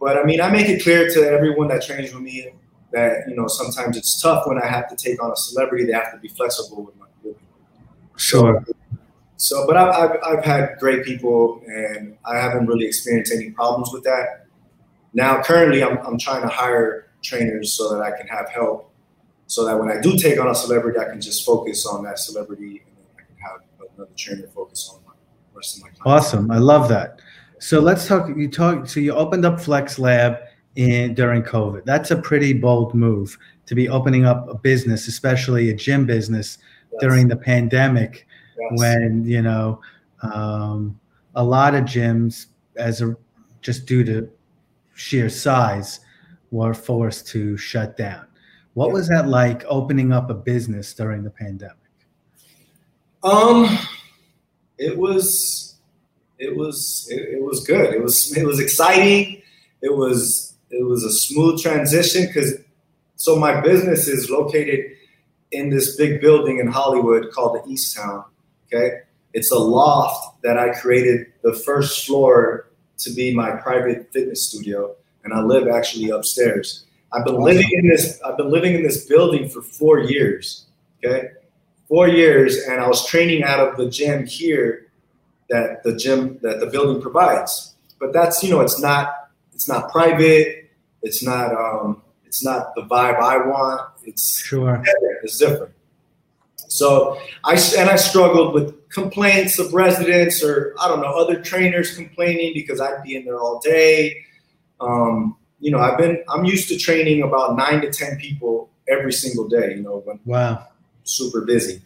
[0.00, 2.48] But I mean, I make it clear to everyone that trains with me
[2.92, 5.84] that you know sometimes it's tough when I have to take on a celebrity.
[5.84, 7.06] They have to be flexible with my.
[7.22, 7.36] With
[8.16, 8.64] sure.
[9.36, 13.90] So, but I've, I've, I've had great people and I haven't really experienced any problems
[13.92, 14.41] with that.
[15.14, 18.92] Now, currently, I'm, I'm trying to hire trainers so that I can have help
[19.46, 22.18] so that when I do take on a celebrity, I can just focus on that
[22.18, 25.12] celebrity and then I can have another trainer focus on my
[25.54, 25.98] rest of my time.
[26.06, 26.50] Awesome.
[26.50, 27.20] I love that.
[27.58, 28.28] So let's talk.
[28.34, 28.88] You talk.
[28.88, 30.38] So you opened up Flex Lab
[30.76, 31.84] in during COVID.
[31.84, 33.36] That's a pretty bold move
[33.66, 36.58] to be opening up a business, especially a gym business
[36.90, 37.00] yes.
[37.02, 38.26] during the pandemic
[38.58, 38.80] yes.
[38.80, 39.80] when you know
[40.22, 40.98] um,
[41.34, 42.46] a lot of gyms,
[42.76, 43.14] as a
[43.60, 44.30] just due to
[44.94, 46.00] sheer size,
[46.50, 48.26] were forced to shut down.
[48.74, 51.76] What was that like opening up a business during the pandemic?
[53.22, 53.78] Um,
[54.78, 55.76] it was,
[56.38, 57.94] it was, it, it was good.
[57.94, 59.42] It was, it was exciting.
[59.82, 62.54] It was, it was a smooth transition because,
[63.16, 64.92] so my business is located
[65.52, 68.24] in this big building in Hollywood called the Eastown.
[68.66, 69.00] Okay.
[69.34, 72.68] It's a loft that I created the first floor
[72.98, 74.94] to be my private fitness studio.
[75.24, 76.84] And I live actually upstairs.
[77.12, 80.66] I've been living in this, I've been living in this building for four years.
[81.04, 81.28] Okay.
[81.88, 82.56] Four years.
[82.68, 84.86] And I was training out of the gym here
[85.50, 87.74] that the gym that the building provides.
[88.00, 90.70] But that's, you know, it's not, it's not private.
[91.02, 93.82] It's not, um, it's not the vibe I want.
[94.04, 94.82] It's sure.
[95.22, 95.72] It's different.
[96.82, 101.94] So I and I struggled with complaints of residents or I don't know other trainers
[101.94, 104.24] complaining because I'd be in there all day.
[104.80, 109.12] Um, you know, I've been I'm used to training about nine to ten people every
[109.12, 109.76] single day.
[109.76, 110.66] You know, wow,
[111.04, 111.80] super busy.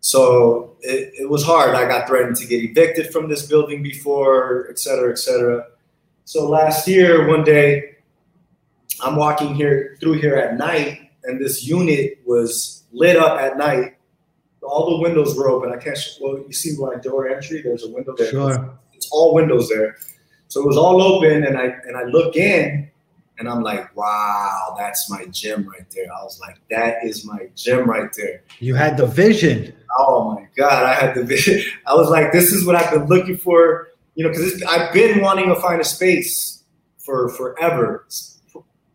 [0.00, 1.76] So it, it was hard.
[1.76, 5.64] I got threatened to get evicted from this building before, et cetera, et cetera.
[6.24, 7.98] So last year, one day,
[9.00, 13.93] I'm walking here through here at night, and this unit was lit up at night
[14.64, 15.72] all the windows were open.
[15.72, 15.98] I can't.
[16.20, 17.62] Well, you see my door entry.
[17.62, 18.30] There's a window there.
[18.30, 18.78] Sure.
[18.92, 19.96] It's all windows there.
[20.48, 22.90] So it was all open, and I and I look in,
[23.38, 26.06] and I'm like, wow, that's my gym right there.
[26.06, 28.42] I was like, that is my gym right there.
[28.60, 29.74] You had the vision.
[29.98, 31.62] Oh my god, I had the vision.
[31.86, 33.88] I was like, this is what I've been looking for.
[34.14, 36.62] You know, because I've been wanting to find a space
[36.98, 38.06] for forever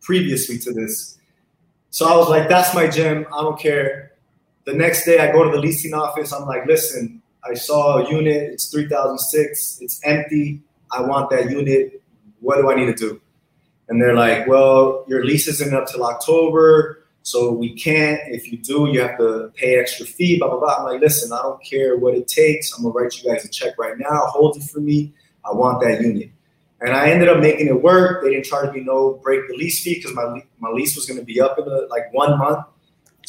[0.00, 1.18] previously to this.
[1.90, 3.26] So I was like, that's my gym.
[3.32, 4.09] I don't care
[4.64, 6.32] the next day, I go to the leasing office.
[6.32, 8.52] I'm like, listen, I saw a unit.
[8.52, 9.78] It's 3006.
[9.80, 10.62] It's empty.
[10.92, 12.02] I want that unit.
[12.40, 13.20] What do I need to do?
[13.88, 17.04] And they're like, well, your lease isn't up till October.
[17.22, 18.20] So we can't.
[18.28, 20.38] If you do, you have to pay extra fee.
[20.38, 20.76] Blah blah blah.
[20.78, 22.72] I'm like, listen, I don't care what it takes.
[22.76, 24.26] I'm gonna write you guys a check right now.
[24.26, 25.12] Hold it for me.
[25.44, 26.30] I want that unit.
[26.80, 28.22] And I ended up making it work.
[28.22, 31.20] They didn't charge me no break the lease fee because my my lease was going
[31.20, 32.64] to be up in a, like one month.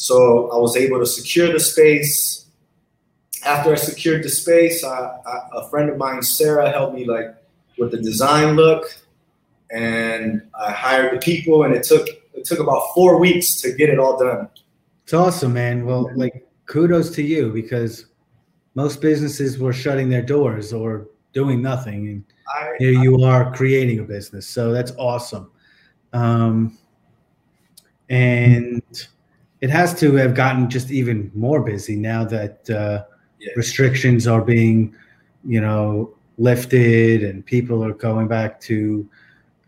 [0.02, 2.46] So I was able to secure the space.
[3.46, 7.36] After I secured the space, I, I, a friend of mine, Sarah, helped me like
[7.78, 8.98] with the design look,
[9.70, 13.90] and I hired the people, and it took it took about four weeks to get
[13.90, 14.48] it all done.
[15.04, 15.86] It's awesome, man.
[15.86, 18.06] Well, like kudos to you because
[18.74, 24.00] most businesses were shutting their doors or doing nothing, and I, here you are creating
[24.00, 24.48] a business.
[24.48, 25.52] So that's awesome.
[26.12, 26.76] Um,
[28.08, 28.82] and
[29.62, 33.04] it has to have gotten just even more busy now that uh,
[33.38, 33.52] yeah.
[33.56, 34.94] restrictions are being,
[35.44, 39.08] you know, lifted and people are going back to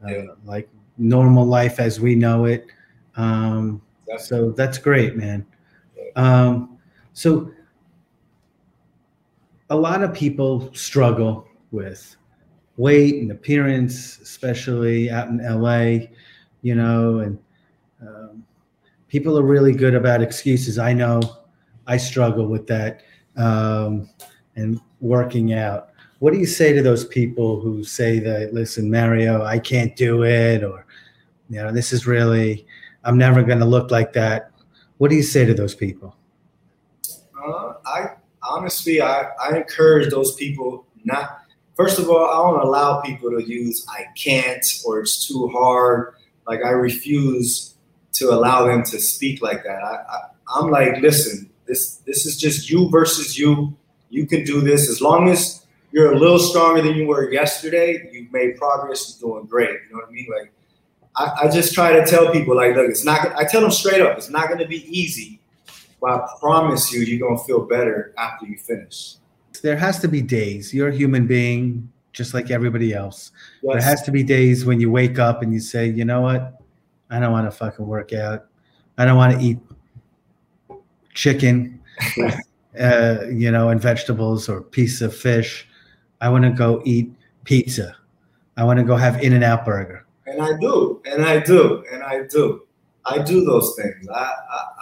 [0.05, 0.25] uh, yeah.
[0.45, 0.69] like
[0.99, 2.67] normal life as we know it.
[3.17, 3.81] Um,
[4.19, 5.47] so that's great, man.
[6.17, 6.77] Um,
[7.13, 7.53] so
[9.71, 12.17] a lot of people struggle with
[12.77, 16.09] weight and appearance, especially out in LA,
[16.63, 17.39] you know, and
[18.03, 18.44] um,
[19.15, 20.77] people are really good about excuses.
[20.77, 21.21] I know
[21.87, 23.03] I struggle with that
[23.37, 24.11] um,
[24.57, 25.91] and working out.
[26.19, 30.25] What do you say to those people who say that, listen, Mario, I can't do
[30.25, 30.85] it, or,
[31.49, 32.67] you know, this is really,
[33.05, 34.51] I'm never going to look like that.
[34.99, 36.17] What do you say to those people?
[37.41, 41.39] Uh, I honestly, I, I encourage those people not
[41.77, 46.15] first of all, I don't allow people to use I can't or it's too hard.
[46.49, 47.74] Like I refuse
[48.15, 49.83] to allow them to speak like that.
[49.83, 53.77] I, am like, listen, this this is just you versus you.
[54.11, 58.09] You can do this as long as you're a little stronger than you were yesterday.
[58.13, 59.19] You've made progress.
[59.21, 59.71] You're doing great.
[59.71, 60.29] You know what I mean?
[60.37, 60.53] Like
[61.17, 63.35] I, I just try to tell people, like, look, it's not.
[63.37, 65.41] I tell them straight up, it's not going to be easy,
[66.01, 69.17] but I promise you, you're going to feel better after you finish
[69.65, 70.75] there has to be days.
[70.75, 73.33] You're a human being just like everybody else.
[73.63, 73.73] Yes.
[73.73, 76.61] There has to be days when you wake up and you say, you know what?
[77.15, 78.47] I don't want to fucking work out.
[78.99, 79.59] I don't want to eat
[81.15, 81.81] chicken,
[82.81, 85.69] uh, you know, and vegetables or piece of fish.
[86.21, 87.13] I want to go eat
[87.45, 87.95] pizza.
[88.57, 90.05] I want to go have In-N-Out Burger.
[90.27, 92.67] And I do, and I do, and I do.
[93.07, 94.09] I do those things.
[94.09, 94.35] I,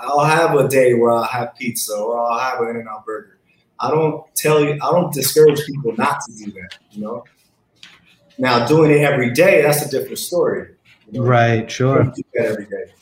[0.02, 3.40] I will have a day where I'll have pizza or I'll have an In-N-Out Burger.
[3.78, 7.24] I don't tell you, I don't discourage people not to do that, you know.
[8.38, 10.76] Now, doing it every day, that's a different story.
[11.12, 11.26] You know?
[11.26, 12.04] Right, sure.
[12.04, 12.92] do that every day.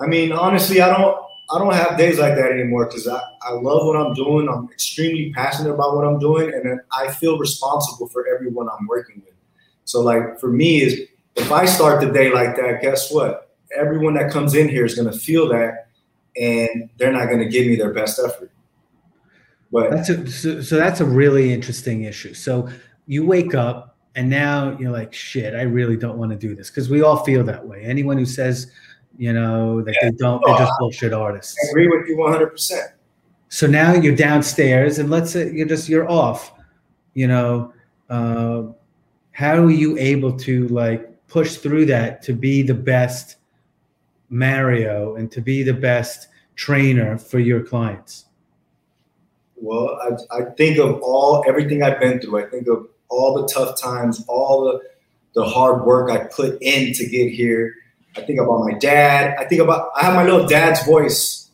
[0.00, 1.16] I mean, honestly, I don't
[1.50, 4.48] I don't have days like that anymore because I, I love what I'm doing.
[4.48, 9.22] I'm extremely passionate about what I'm doing, and I feel responsible for everyone I'm working
[9.24, 9.34] with.
[9.84, 11.00] So, like for me, is
[11.36, 13.56] if I start the day like that, guess what?
[13.74, 15.88] Everyone that comes in here is going to feel that,
[16.36, 18.50] and they're not going to give me their best effort.
[19.72, 22.34] But that's a, so, so that's a really interesting issue.
[22.34, 22.68] So
[23.06, 26.70] you wake up and now you're like, shit, I really don't want to do this
[26.70, 27.82] because we all feel that way.
[27.84, 28.72] Anyone who says,
[29.16, 30.10] you know, that yeah.
[30.10, 31.56] they don't, they're just bullshit artists.
[31.64, 32.92] I agree with you 100%.
[33.48, 36.52] So now you're downstairs and let's say you're just, you're off,
[37.14, 37.72] you know,
[38.10, 38.64] uh,
[39.32, 43.36] how are you able to like push through that to be the best
[44.30, 48.26] Mario and to be the best trainer for your clients?
[49.56, 52.44] Well, I, I think of all everything I've been through.
[52.44, 54.80] I think of all the tough times, all the
[55.34, 57.74] the hard work I put in to get here.
[58.16, 59.36] I think about my dad.
[59.38, 61.50] I think about I have my little dad's voice.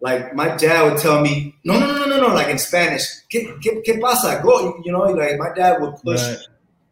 [0.00, 3.56] Like my dad would tell me, no, no, no, no, no, like in Spanish, ¿qué,
[3.62, 4.40] qué, qué pasa?
[4.42, 6.20] Go, you know, like my dad would push.
[6.20, 6.38] Right.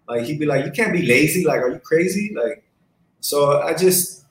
[0.09, 1.45] Like he'd be like, you can't be lazy.
[1.45, 2.33] Like, are you crazy?
[2.33, 2.63] Like,
[3.19, 4.25] so I just,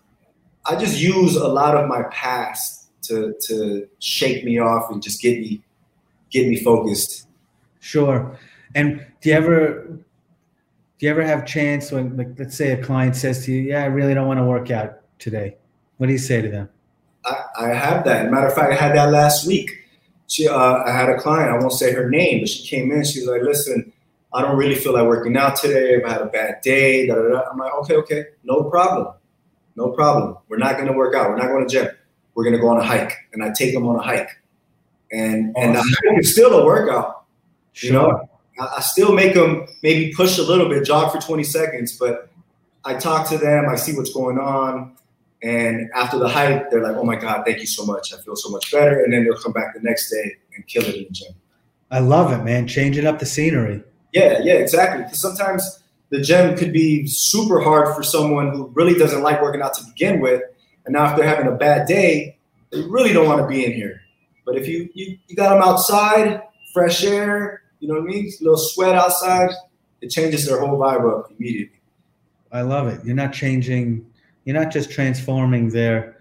[0.66, 5.22] I just use a lot of my past to to shake me off and just
[5.22, 5.62] get me
[6.30, 7.28] get me focused.
[7.82, 8.38] Sure.
[8.76, 9.84] And do you ever
[10.98, 13.84] do you ever have chance when like let's say a client says to you, Yeah,
[13.84, 15.58] I really don't want to work out today.
[15.98, 16.70] What do you say to them?
[17.26, 18.32] I, I have that.
[18.32, 19.72] Matter of fact, I had that last week.
[20.28, 23.04] She uh, I had a client, I won't say her name, but she came in,
[23.04, 23.92] she's like, Listen,
[24.34, 25.96] I don't really feel like working out today.
[25.96, 27.08] I've had a bad day.
[27.08, 27.42] Da, da, da.
[27.52, 29.14] I'm like, okay, okay, no problem.
[29.76, 30.38] No problem.
[30.50, 31.30] We're not gonna work out.
[31.30, 31.88] We're not going to gym.
[32.36, 33.14] We're gonna go on a hike.
[33.34, 34.30] And I take them on a hike
[35.12, 35.82] and and I
[36.16, 37.26] it's still a workout.
[37.76, 38.30] You know,
[38.60, 42.30] I, still make them maybe push a little bit, jog for 20 seconds, but
[42.86, 44.96] I talk to them, I see what's going on,
[45.42, 48.14] and after the hike, they're like, "Oh my god, thank you so much!
[48.14, 50.84] I feel so much better." And then they'll come back the next day and kill
[50.84, 51.34] it in the gym.
[51.92, 52.68] I love it, man.
[52.68, 53.82] Changing up the scenery.
[54.14, 55.04] Yeah, yeah, exactly.
[55.04, 59.62] Because sometimes the gym could be super hard for someone who really doesn't like working
[59.62, 60.42] out to begin with,
[60.86, 62.38] And now if they're having a bad day,
[62.72, 64.02] they really don't want to be in here.
[64.46, 66.42] But if you you, you got them outside,
[66.74, 68.26] fresh air, you know what I mean?
[68.26, 69.52] A little sweat outside,
[70.02, 71.80] it changes their whole vibe up immediately.
[72.52, 73.04] I love it.
[73.06, 74.06] You're not changing.
[74.46, 76.18] You're not just transforming their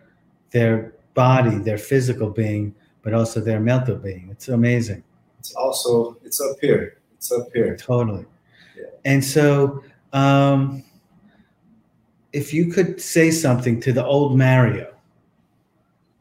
[0.51, 4.29] their body, their physical being, but also their mental being.
[4.31, 5.03] It's amazing.
[5.39, 6.99] It's also it's up here.
[7.17, 7.77] It's up here.
[7.77, 8.27] Totally.
[8.77, 8.85] Yeah.
[9.05, 9.83] And so,
[10.13, 10.85] um,
[12.33, 14.95] if you could say something to the old Mario,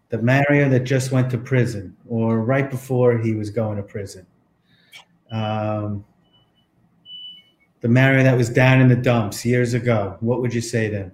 [0.10, 4.26] the Mario that just went to prison, or right before he was going to prison,
[5.32, 6.06] um,
[7.82, 10.98] the Mario that was down in the dumps years ago, what would you say to
[10.98, 11.12] him?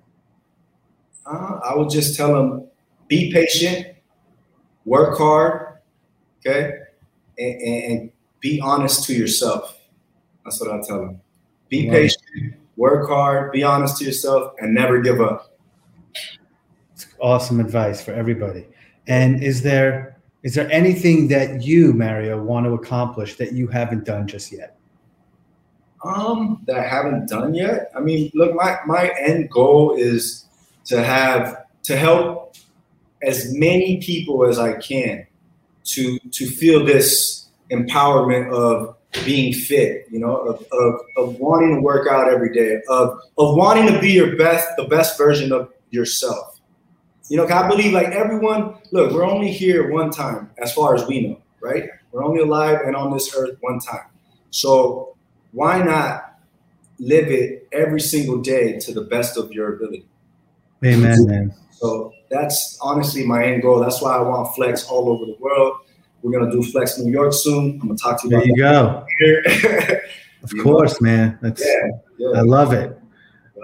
[1.25, 2.67] Uh, I would just tell him,
[3.07, 3.95] be patient,
[4.85, 5.79] work hard,
[6.39, 6.79] okay,
[7.37, 9.79] and, and, be honest to yourself.
[10.43, 11.21] That's what I tell him.
[11.69, 15.55] Be patient, work hard, be honest to yourself, and never give up.
[16.91, 18.67] It's awesome advice for everybody.
[19.07, 20.12] And is there
[20.43, 24.75] is there anything that you, Mario, want to accomplish that you haven't done just yet?
[26.03, 27.89] Um, that I haven't done yet.
[27.95, 30.45] I mean, look, my my end goal is
[30.85, 32.57] to have to help
[33.21, 35.25] as many people as I can
[35.85, 41.81] to to feel this empowerment of being fit, you know, of, of, of wanting to
[41.81, 45.71] work out every day, of of wanting to be your best, the best version of
[45.91, 46.52] yourself.
[47.29, 51.05] You know, I believe like everyone, look, we're only here one time as far as
[51.07, 51.89] we know, right?
[52.11, 54.07] We're only alive and on this earth one time.
[54.51, 55.15] So
[55.51, 56.39] why not
[56.99, 60.05] live it every single day to the best of your ability?
[60.85, 61.55] Amen, man.
[61.71, 63.79] So that's honestly my end goal.
[63.79, 65.77] That's why I want Flex all over the world.
[66.21, 67.79] We're gonna do Flex New York soon.
[67.81, 68.37] I'm gonna talk to you.
[68.37, 69.05] There you go.
[70.43, 71.09] of you course, know?
[71.09, 71.39] man.
[71.41, 72.39] That's yeah, yeah.
[72.39, 72.97] I love it.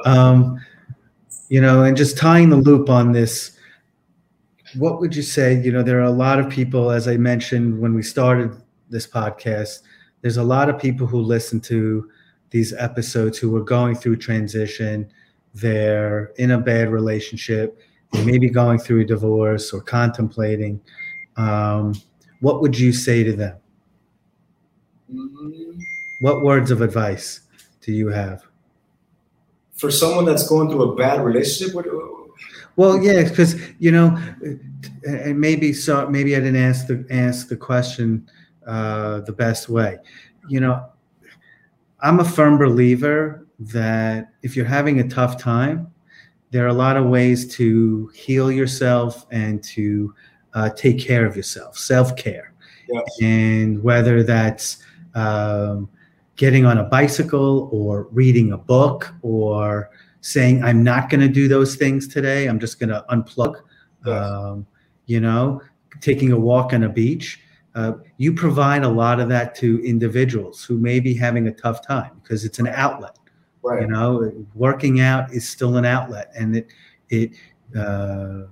[0.06, 0.60] Um,
[1.50, 3.58] you know, and just tying the loop on this,
[4.76, 5.60] what would you say?
[5.60, 8.56] You know, there are a lot of people, as I mentioned when we started
[8.90, 9.82] this podcast,
[10.22, 12.10] there's a lot of people who listen to
[12.52, 15.12] these episodes who are going through transition.
[15.54, 17.80] They're in a bad relationship.
[18.12, 20.82] They may be going through a divorce or contemplating.
[21.36, 21.94] Um,
[22.42, 23.58] what would you say to them?
[25.12, 25.80] Mm-hmm.
[26.22, 27.42] What words of advice
[27.82, 28.49] do you have?
[29.80, 31.86] For someone that's going through a bad relationship, what,
[32.76, 34.18] well, yeah, because you know,
[35.04, 36.10] and maybe so.
[36.10, 38.30] Maybe I didn't ask the ask the question
[38.66, 39.98] uh, the best way.
[40.48, 40.86] You know,
[42.00, 45.92] I'm a firm believer that if you're having a tough time,
[46.52, 50.14] there are a lot of ways to heal yourself and to
[50.54, 52.54] uh, take care of yourself, self care.
[52.88, 53.18] Yes.
[53.22, 54.78] And whether that's
[55.16, 55.90] um,
[56.40, 59.90] getting on a bicycle or reading a book or
[60.22, 63.56] saying, I'm not going to do those things today, I'm just going to unplug,
[64.06, 64.16] yes.
[64.18, 64.66] um,
[65.06, 65.62] you know,
[66.00, 67.42] taking a walk on a beach.
[67.76, 71.86] Uh, you provide a lot of that to individuals who may be having a tough
[71.86, 73.20] time because it's an outlet.
[73.62, 73.82] Right.
[73.82, 76.68] You know, working out is still an outlet, and it
[77.10, 77.32] it
[77.78, 78.44] uh,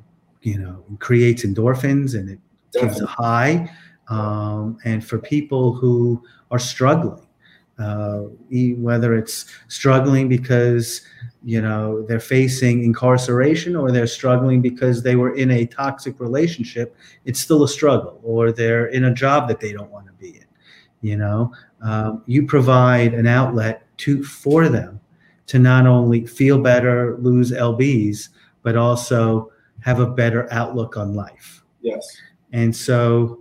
[0.42, 2.40] you know creates endorphins and it
[2.74, 3.00] Definitely.
[3.00, 3.72] gives a high.
[4.10, 6.22] Um, and for people who
[6.52, 7.27] are struggling,
[7.80, 8.22] uh,
[8.78, 11.02] whether it's struggling because
[11.44, 16.96] you know they're facing incarceration or they're struggling because they were in a toxic relationship
[17.26, 20.30] it's still a struggle or they're in a job that they don't want to be
[20.30, 20.48] in
[21.02, 21.52] you know?
[21.82, 25.00] Um, you provide an outlet to for them
[25.48, 28.30] to not only feel better lose lbs
[28.64, 31.64] but also have a better outlook on life.
[31.82, 32.06] Yes.
[32.52, 33.40] And so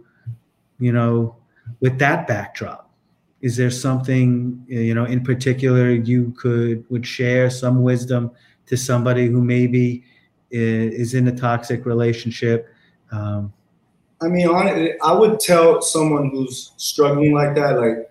[0.79, 1.37] you know
[1.81, 2.86] with that backdrop
[3.41, 8.31] is there something you know in particular you could would share some wisdom
[8.67, 10.03] to somebody who maybe
[10.51, 12.69] is in a toxic relationship?
[13.13, 13.53] Um,
[14.21, 18.11] i mean honestly i would tell someone who's struggling like that like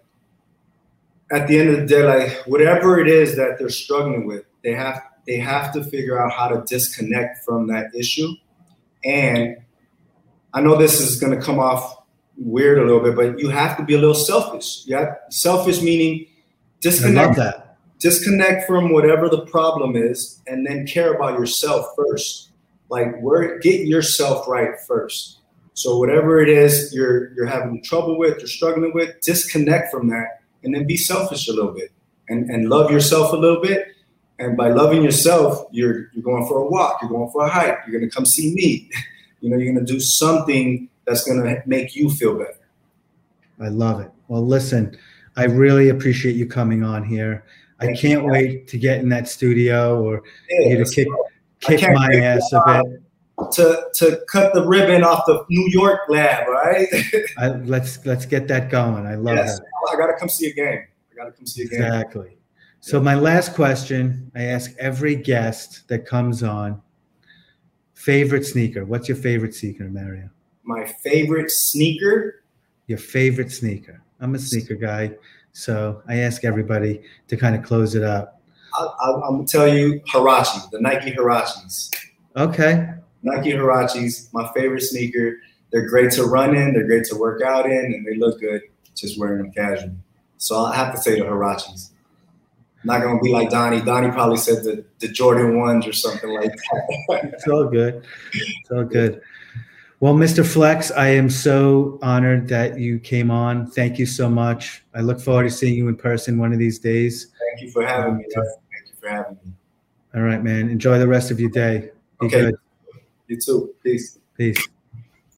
[1.32, 4.73] at the end of the day like whatever it is that they're struggling with they
[4.73, 8.30] have they have to figure out how to disconnect from that issue.
[9.03, 9.57] And
[10.53, 12.05] i know this is going to come off
[12.38, 14.83] weird a little bit, but you have to be a little selfish.
[14.86, 16.27] Yeah, selfish meaning
[16.81, 17.36] disconnect.
[17.38, 17.77] that.
[17.99, 22.51] Disconnect from whatever the problem is, and then care about yourself first.
[22.89, 25.39] Like, where get yourself right first.
[25.73, 30.41] So whatever it is you're you're having trouble with, you're struggling with, disconnect from that,
[30.63, 31.91] and then be selfish a little bit,
[32.29, 33.88] and and love yourself a little bit.
[34.38, 37.79] And by loving yourself, you're you're going for a walk, you're going for a hike,
[37.88, 38.89] you're gonna come see me.
[39.41, 42.58] you know, you're gonna do something that's going to make you feel better.
[43.60, 44.12] I love it.
[44.28, 44.97] Well, listen,
[45.38, 47.45] I really appreciate you coming on here.
[47.80, 48.30] I can't you.
[48.30, 51.08] wait to get in that studio or yeah, you to kick
[51.60, 53.01] kick my ass a uh, bit.
[53.51, 56.88] to to cut the ribbon off the New York lab, right?
[57.38, 59.06] I, let's let's get that going.
[59.06, 59.66] I love yes, that.
[59.91, 60.86] I gotta come see a game.
[61.12, 61.82] I gotta come see a game.
[61.82, 62.38] Exactly.
[62.80, 66.82] So my last question, I ask every guest that comes on,
[67.93, 68.86] favorite sneaker.
[68.86, 70.30] What's your favorite sneaker, Mario?
[70.66, 72.43] My favorite sneaker.
[72.88, 74.01] Your favorite sneaker.
[74.20, 75.11] I'm a sneaker guy,
[75.51, 78.41] so I ask everybody to kind of close it up.
[78.78, 81.93] I, am gonna tell you Huarache, the Nike Huaraches.
[82.36, 82.89] Okay.
[83.22, 85.38] Nike Huaraches, my favorite sneaker.
[85.72, 88.61] They're great to run in, they're great to work out in, and they look good
[88.95, 89.95] just wearing them casual.
[90.38, 91.91] So I have to say the Huaraches.
[92.84, 93.82] Not gonna be like Donnie.
[93.82, 97.32] Donnie probably said the, the Jordan ones or something like that.
[97.34, 98.05] it's all good.
[98.34, 99.22] It's all good.
[100.06, 100.45] Well, Mr.
[100.45, 103.66] Flex, I am so honored that you came on.
[103.66, 104.84] Thank you so much.
[104.93, 107.34] I look forward to seeing you in person one of these days.
[107.39, 108.26] Thank you for having me.
[108.32, 108.45] Thank
[108.86, 109.51] you for having me.
[110.14, 110.70] All right, man.
[110.70, 111.89] Enjoy the rest of your day.
[112.20, 112.41] Be okay.
[112.41, 112.56] Good.
[113.30, 113.74] You too.
[113.82, 114.20] Peace.
[114.38, 114.68] Peace.